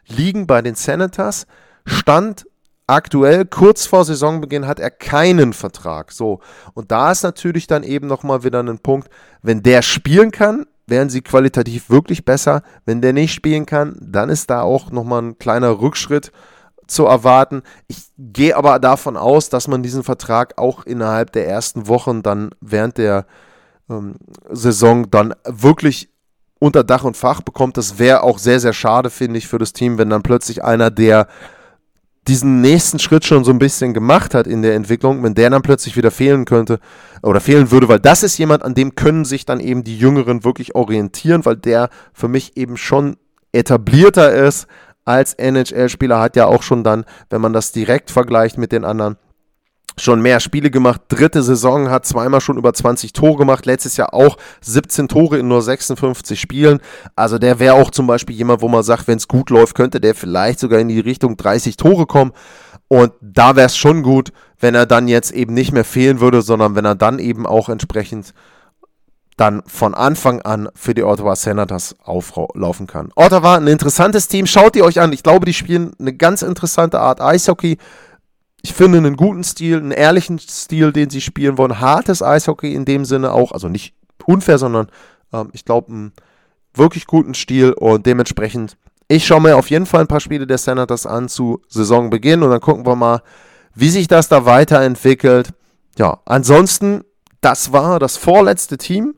liegen 0.06 0.46
bei 0.46 0.60
den 0.60 0.74
Senators. 0.74 1.46
Stand 1.88 2.46
aktuell, 2.86 3.44
kurz 3.44 3.86
vor 3.86 4.04
Saisonbeginn, 4.04 4.66
hat 4.66 4.80
er 4.80 4.90
keinen 4.90 5.52
Vertrag. 5.52 6.10
So. 6.12 6.40
Und 6.74 6.90
da 6.90 7.12
ist 7.12 7.22
natürlich 7.22 7.66
dann 7.66 7.82
eben 7.82 8.06
nochmal 8.06 8.44
wieder 8.44 8.60
ein 8.60 8.78
Punkt, 8.78 9.08
wenn 9.42 9.62
der 9.62 9.82
spielen 9.82 10.30
kann, 10.30 10.66
wären 10.86 11.10
sie 11.10 11.20
qualitativ 11.20 11.90
wirklich 11.90 12.24
besser. 12.24 12.62
Wenn 12.86 13.02
der 13.02 13.12
nicht 13.12 13.34
spielen 13.34 13.66
kann, 13.66 13.96
dann 14.00 14.30
ist 14.30 14.50
da 14.50 14.62
auch 14.62 14.90
nochmal 14.90 15.22
ein 15.22 15.38
kleiner 15.38 15.80
Rückschritt 15.80 16.32
zu 16.86 17.04
erwarten. 17.04 17.62
Ich 17.86 18.08
gehe 18.16 18.56
aber 18.56 18.78
davon 18.78 19.16
aus, 19.16 19.50
dass 19.50 19.68
man 19.68 19.82
diesen 19.82 20.02
Vertrag 20.02 20.56
auch 20.56 20.84
innerhalb 20.86 21.32
der 21.32 21.46
ersten 21.46 21.86
Wochen 21.86 22.22
dann 22.22 22.50
während 22.60 22.96
der 22.96 23.26
ähm, 23.90 24.14
Saison 24.50 25.10
dann 25.10 25.34
wirklich 25.44 26.08
unter 26.58 26.82
Dach 26.84 27.04
und 27.04 27.16
Fach 27.16 27.42
bekommt. 27.42 27.76
Das 27.76 27.98
wäre 27.98 28.22
auch 28.22 28.38
sehr, 28.38 28.58
sehr 28.58 28.72
schade, 28.72 29.10
finde 29.10 29.38
ich, 29.38 29.46
für 29.46 29.58
das 29.58 29.74
Team, 29.74 29.98
wenn 29.98 30.10
dann 30.10 30.22
plötzlich 30.22 30.64
einer, 30.64 30.90
der 30.90 31.28
diesen 32.28 32.60
nächsten 32.60 32.98
Schritt 32.98 33.24
schon 33.24 33.44
so 33.44 33.50
ein 33.50 33.58
bisschen 33.58 33.94
gemacht 33.94 34.34
hat 34.34 34.46
in 34.46 34.62
der 34.62 34.74
Entwicklung, 34.74 35.22
wenn 35.22 35.34
der 35.34 35.50
dann 35.50 35.62
plötzlich 35.62 35.96
wieder 35.96 36.10
fehlen 36.10 36.44
könnte 36.44 36.78
oder 37.22 37.40
fehlen 37.40 37.70
würde, 37.70 37.88
weil 37.88 37.98
das 37.98 38.22
ist 38.22 38.38
jemand, 38.38 38.62
an 38.62 38.74
dem 38.74 38.94
können 38.94 39.24
sich 39.24 39.46
dann 39.46 39.60
eben 39.60 39.82
die 39.82 39.98
Jüngeren 39.98 40.44
wirklich 40.44 40.74
orientieren, 40.74 41.44
weil 41.44 41.56
der 41.56 41.88
für 42.12 42.28
mich 42.28 42.56
eben 42.56 42.76
schon 42.76 43.16
etablierter 43.52 44.32
ist 44.32 44.66
als 45.04 45.34
NHL-Spieler, 45.34 46.20
hat 46.20 46.36
ja 46.36 46.46
auch 46.46 46.62
schon 46.62 46.84
dann, 46.84 47.04
wenn 47.30 47.40
man 47.40 47.54
das 47.54 47.72
direkt 47.72 48.10
vergleicht 48.10 48.58
mit 48.58 48.72
den 48.72 48.84
anderen, 48.84 49.16
schon 49.98 50.22
mehr 50.22 50.40
Spiele 50.40 50.70
gemacht. 50.70 51.02
Dritte 51.08 51.42
Saison 51.42 51.90
hat 51.90 52.06
zweimal 52.06 52.40
schon 52.40 52.56
über 52.56 52.72
20 52.72 53.12
Tore 53.12 53.38
gemacht. 53.38 53.66
Letztes 53.66 53.96
Jahr 53.96 54.14
auch 54.14 54.36
17 54.62 55.08
Tore 55.08 55.38
in 55.38 55.48
nur 55.48 55.62
56 55.62 56.40
Spielen. 56.40 56.80
Also 57.16 57.38
der 57.38 57.58
wäre 57.58 57.74
auch 57.74 57.90
zum 57.90 58.06
Beispiel 58.06 58.36
jemand, 58.36 58.62
wo 58.62 58.68
man 58.68 58.82
sagt, 58.82 59.08
wenn 59.08 59.18
es 59.18 59.28
gut 59.28 59.50
läuft, 59.50 59.74
könnte 59.74 60.00
der 60.00 60.14
vielleicht 60.14 60.60
sogar 60.60 60.80
in 60.80 60.88
die 60.88 61.00
Richtung 61.00 61.36
30 61.36 61.76
Tore 61.76 62.06
kommen. 62.06 62.32
Und 62.88 63.12
da 63.20 63.54
wäre 63.56 63.66
es 63.66 63.76
schon 63.76 64.02
gut, 64.02 64.32
wenn 64.58 64.74
er 64.74 64.86
dann 64.86 65.08
jetzt 65.08 65.30
eben 65.30 65.54
nicht 65.54 65.72
mehr 65.72 65.84
fehlen 65.84 66.20
würde, 66.20 66.42
sondern 66.42 66.74
wenn 66.74 66.84
er 66.84 66.94
dann 66.94 67.18
eben 67.18 67.46
auch 67.46 67.68
entsprechend 67.68 68.32
dann 69.38 69.62
von 69.66 69.94
Anfang 69.94 70.42
an 70.42 70.68
für 70.74 70.94
die 70.94 71.04
Ottawa 71.04 71.36
Senators 71.36 71.96
auflaufen 72.02 72.86
kann. 72.86 73.10
Ottawa, 73.14 73.56
ein 73.56 73.68
interessantes 73.68 74.28
Team. 74.28 74.46
Schaut 74.46 74.74
ihr 74.74 74.84
euch 74.84 75.00
an. 75.00 75.12
Ich 75.12 75.22
glaube, 75.22 75.46
die 75.46 75.54
spielen 75.54 75.92
eine 75.98 76.12
ganz 76.12 76.42
interessante 76.42 77.00
Art 77.00 77.20
Eishockey 77.20 77.78
ich 78.68 78.74
finde 78.74 78.98
einen 78.98 79.16
guten 79.16 79.44
Stil, 79.44 79.78
einen 79.78 79.92
ehrlichen 79.92 80.38
Stil, 80.38 80.92
den 80.92 81.08
sie 81.08 81.22
spielen 81.22 81.56
wollen. 81.56 81.80
Hartes 81.80 82.22
Eishockey 82.22 82.74
in 82.74 82.84
dem 82.84 83.06
Sinne 83.06 83.32
auch, 83.32 83.52
also 83.52 83.68
nicht 83.68 83.94
unfair, 84.26 84.58
sondern 84.58 84.88
ähm, 85.32 85.48
ich 85.52 85.64
glaube, 85.64 85.90
einen 85.90 86.12
wirklich 86.74 87.06
guten 87.06 87.32
Stil 87.32 87.72
und 87.72 88.04
dementsprechend, 88.04 88.76
ich 89.08 89.26
schaue 89.26 89.40
mir 89.40 89.56
auf 89.56 89.70
jeden 89.70 89.86
Fall 89.86 90.02
ein 90.02 90.06
paar 90.06 90.20
Spiele 90.20 90.46
der 90.46 90.58
Senators 90.58 91.06
an 91.06 91.30
zu 91.30 91.62
Saisonbeginn 91.68 92.42
und 92.42 92.50
dann 92.50 92.60
gucken 92.60 92.84
wir 92.84 92.94
mal, 92.94 93.22
wie 93.74 93.88
sich 93.88 94.06
das 94.06 94.28
da 94.28 94.44
weiterentwickelt. 94.44 95.54
Ja, 95.96 96.20
ansonsten, 96.26 97.04
das 97.40 97.72
war 97.72 97.98
das 97.98 98.18
vorletzte 98.18 98.76
Team 98.76 99.14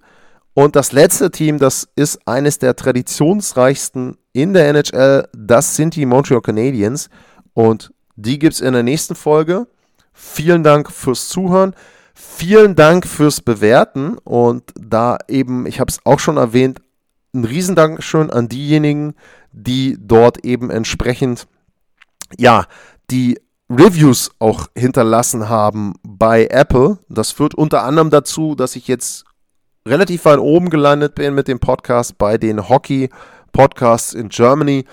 und 0.54 0.76
das 0.76 0.92
letzte 0.92 1.32
Team, 1.32 1.58
das 1.58 1.88
ist 1.96 2.20
eines 2.24 2.60
der 2.60 2.76
traditionsreichsten 2.76 4.16
in 4.32 4.52
der 4.52 4.68
NHL, 4.68 5.26
das 5.36 5.74
sind 5.74 5.96
die 5.96 6.06
Montreal 6.06 6.40
Canadiens 6.40 7.10
und 7.52 7.90
die 8.20 8.38
gibt 8.38 8.54
es 8.54 8.60
in 8.60 8.72
der 8.72 8.82
nächsten 8.82 9.14
Folge. 9.14 9.66
Vielen 10.12 10.62
Dank 10.62 10.90
fürs 10.90 11.28
Zuhören. 11.28 11.74
Vielen 12.14 12.74
Dank 12.74 13.06
fürs 13.06 13.40
Bewerten. 13.40 14.18
Und 14.18 14.72
da 14.78 15.18
eben, 15.28 15.66
ich 15.66 15.80
habe 15.80 15.90
es 15.90 16.00
auch 16.04 16.18
schon 16.18 16.36
erwähnt, 16.36 16.80
ein 17.32 17.44
Riesendankeschön 17.44 18.30
an 18.30 18.48
diejenigen, 18.48 19.14
die 19.52 19.96
dort 19.98 20.44
eben 20.44 20.70
entsprechend, 20.70 21.46
ja, 22.36 22.66
die 23.10 23.40
Reviews 23.70 24.32
auch 24.38 24.66
hinterlassen 24.76 25.48
haben 25.48 25.94
bei 26.02 26.46
Apple. 26.46 26.98
Das 27.08 27.30
führt 27.30 27.54
unter 27.54 27.84
anderem 27.84 28.10
dazu, 28.10 28.54
dass 28.54 28.76
ich 28.76 28.88
jetzt 28.88 29.24
relativ 29.86 30.24
weit 30.24 30.40
oben 30.40 30.70
gelandet 30.70 31.14
bin 31.14 31.34
mit 31.34 31.48
dem 31.48 31.60
Podcast 31.60 32.18
bei 32.18 32.36
den 32.36 32.68
Hockey 32.68 33.10
Podcasts 33.52 34.12
in 34.12 34.28
Germany. 34.28 34.84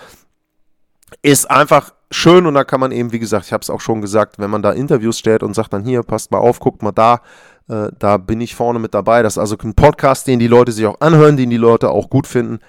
Ist 1.22 1.50
einfach 1.50 1.92
schön 2.12 2.46
und 2.46 2.54
da 2.54 2.64
kann 2.64 2.80
man 2.80 2.92
eben, 2.92 3.12
wie 3.12 3.20
gesagt, 3.20 3.46
ich 3.46 3.54
habe 3.54 3.62
es 3.62 3.70
auch 3.70 3.82
schon 3.82 4.02
gesagt, 4.02 4.40
wenn 4.40 4.50
man 4.50 4.62
da 4.62 4.72
Interviews 4.72 5.20
stellt 5.20 5.44
und 5.44 5.54
sagt 5.54 5.74
dann 5.74 5.84
hier, 5.84 6.04
passt 6.04 6.32
mal 6.32 6.40
auf, 6.40 6.60
guckt 6.60 6.82
mal 6.82 6.92
da, 6.92 7.22
äh, 7.70 7.90
da 8.00 8.18
bin 8.18 8.42
ich 8.42 8.56
vorne 8.56 8.80
mit 8.80 8.94
dabei. 8.94 9.24
Das 9.24 9.34
ist 9.34 9.40
also 9.40 9.56
ein 9.64 9.74
Podcast, 9.74 10.28
den 10.28 10.40
die 10.40 10.48
Leute 10.48 10.72
sich 10.72 10.86
auch 10.86 11.02
anhören, 11.02 11.38
den 11.38 11.50
die 11.50 11.58
Leute 11.58 11.90
auch 11.90 12.10
gut 12.10 12.28
finden. 12.28 12.60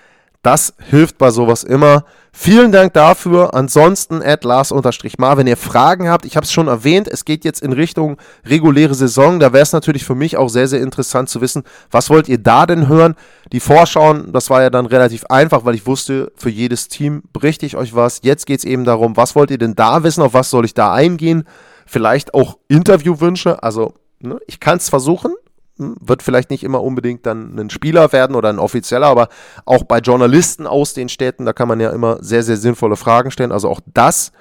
Das 0.42 0.74
hilft 0.78 1.18
bei 1.18 1.30
sowas 1.30 1.64
immer. 1.64 2.04
Vielen 2.32 2.70
Dank 2.70 2.92
dafür. 2.92 3.54
Ansonsten 3.54 4.22
at 4.22 4.44
Lars-Mar, 4.44 5.36
wenn 5.36 5.48
ihr 5.48 5.56
Fragen 5.56 6.08
habt, 6.08 6.24
ich 6.24 6.36
habe 6.36 6.44
es 6.44 6.52
schon 6.52 6.68
erwähnt, 6.68 7.08
es 7.08 7.24
geht 7.24 7.44
jetzt 7.44 7.60
in 7.60 7.72
Richtung 7.72 8.18
reguläre 8.44 8.94
Saison. 8.94 9.40
Da 9.40 9.52
wäre 9.52 9.64
es 9.64 9.72
natürlich 9.72 10.04
für 10.04 10.14
mich 10.14 10.36
auch 10.36 10.48
sehr, 10.48 10.68
sehr 10.68 10.80
interessant 10.80 11.28
zu 11.28 11.40
wissen, 11.40 11.64
was 11.90 12.08
wollt 12.08 12.28
ihr 12.28 12.38
da 12.38 12.66
denn 12.66 12.86
hören? 12.86 13.16
Die 13.52 13.58
Vorschauen, 13.58 14.32
das 14.32 14.48
war 14.48 14.62
ja 14.62 14.70
dann 14.70 14.86
relativ 14.86 15.24
einfach, 15.26 15.64
weil 15.64 15.74
ich 15.74 15.86
wusste, 15.86 16.30
für 16.36 16.50
jedes 16.50 16.86
Team 16.86 17.24
berichte 17.32 17.66
ich 17.66 17.76
euch 17.76 17.96
was. 17.96 18.20
Jetzt 18.22 18.46
geht 18.46 18.60
es 18.60 18.64
eben 18.64 18.84
darum, 18.84 19.16
was 19.16 19.34
wollt 19.34 19.50
ihr 19.50 19.58
denn 19.58 19.74
da 19.74 20.04
wissen, 20.04 20.22
auf 20.22 20.34
was 20.34 20.50
soll 20.50 20.64
ich 20.64 20.74
da 20.74 20.94
eingehen? 20.94 21.44
Vielleicht 21.84 22.34
auch 22.34 22.58
Interviewwünsche. 22.68 23.62
Also, 23.64 23.94
ne, 24.20 24.38
ich 24.46 24.60
kann 24.60 24.76
es 24.76 24.88
versuchen, 24.88 25.34
wird 25.78 26.22
vielleicht 26.22 26.50
nicht 26.50 26.64
immer 26.64 26.82
unbedingt 26.82 27.24
dann 27.24 27.58
ein 27.58 27.70
Spieler 27.70 28.12
werden 28.12 28.36
oder 28.36 28.48
ein 28.48 28.58
Offizieller, 28.58 29.06
aber 29.06 29.28
auch 29.64 29.84
bei 29.84 29.98
Journalisten 29.98 30.66
aus 30.66 30.94
den 30.94 31.08
Städten, 31.08 31.46
da 31.46 31.52
kann 31.52 31.68
man 31.68 31.80
ja 31.80 31.90
immer 31.90 32.22
sehr, 32.22 32.42
sehr 32.42 32.56
sinnvolle 32.56 32.96
Fragen 32.96 33.30
stellen. 33.30 33.52
Also 33.52 33.68
auch 33.68 33.80
das 33.94 34.32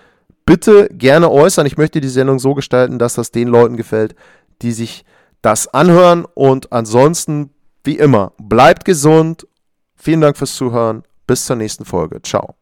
bitte 0.46 0.90
gerne 0.92 1.30
äußern. 1.30 1.68
Ich 1.68 1.78
möchte 1.78 2.02
die 2.02 2.08
Sendung 2.08 2.40
so 2.40 2.56
gestalten, 2.56 2.98
dass 2.98 3.14
das 3.14 3.32
den 3.32 3.48
Leuten 3.48 3.78
gefällt, 3.78 4.16
die 4.64 4.72
sich 4.72 5.06
das 5.44 5.68
anhören. 5.68 6.26
Und 6.34 6.72
ansonsten, 6.74 7.52
wie 7.84 7.98
immer, 7.98 8.34
bleibt 8.40 8.86
gesund. 8.86 9.48
Vielen 9.96 10.22
Dank 10.22 10.38
fürs 10.38 10.56
Zuhören. 10.56 11.04
Bis 11.28 11.46
zur 11.46 11.58
nächsten 11.58 11.86
Folge. 11.86 12.22
Ciao. 12.22 12.56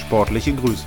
Sportliche 0.00 0.54
Grüße. 0.54 0.86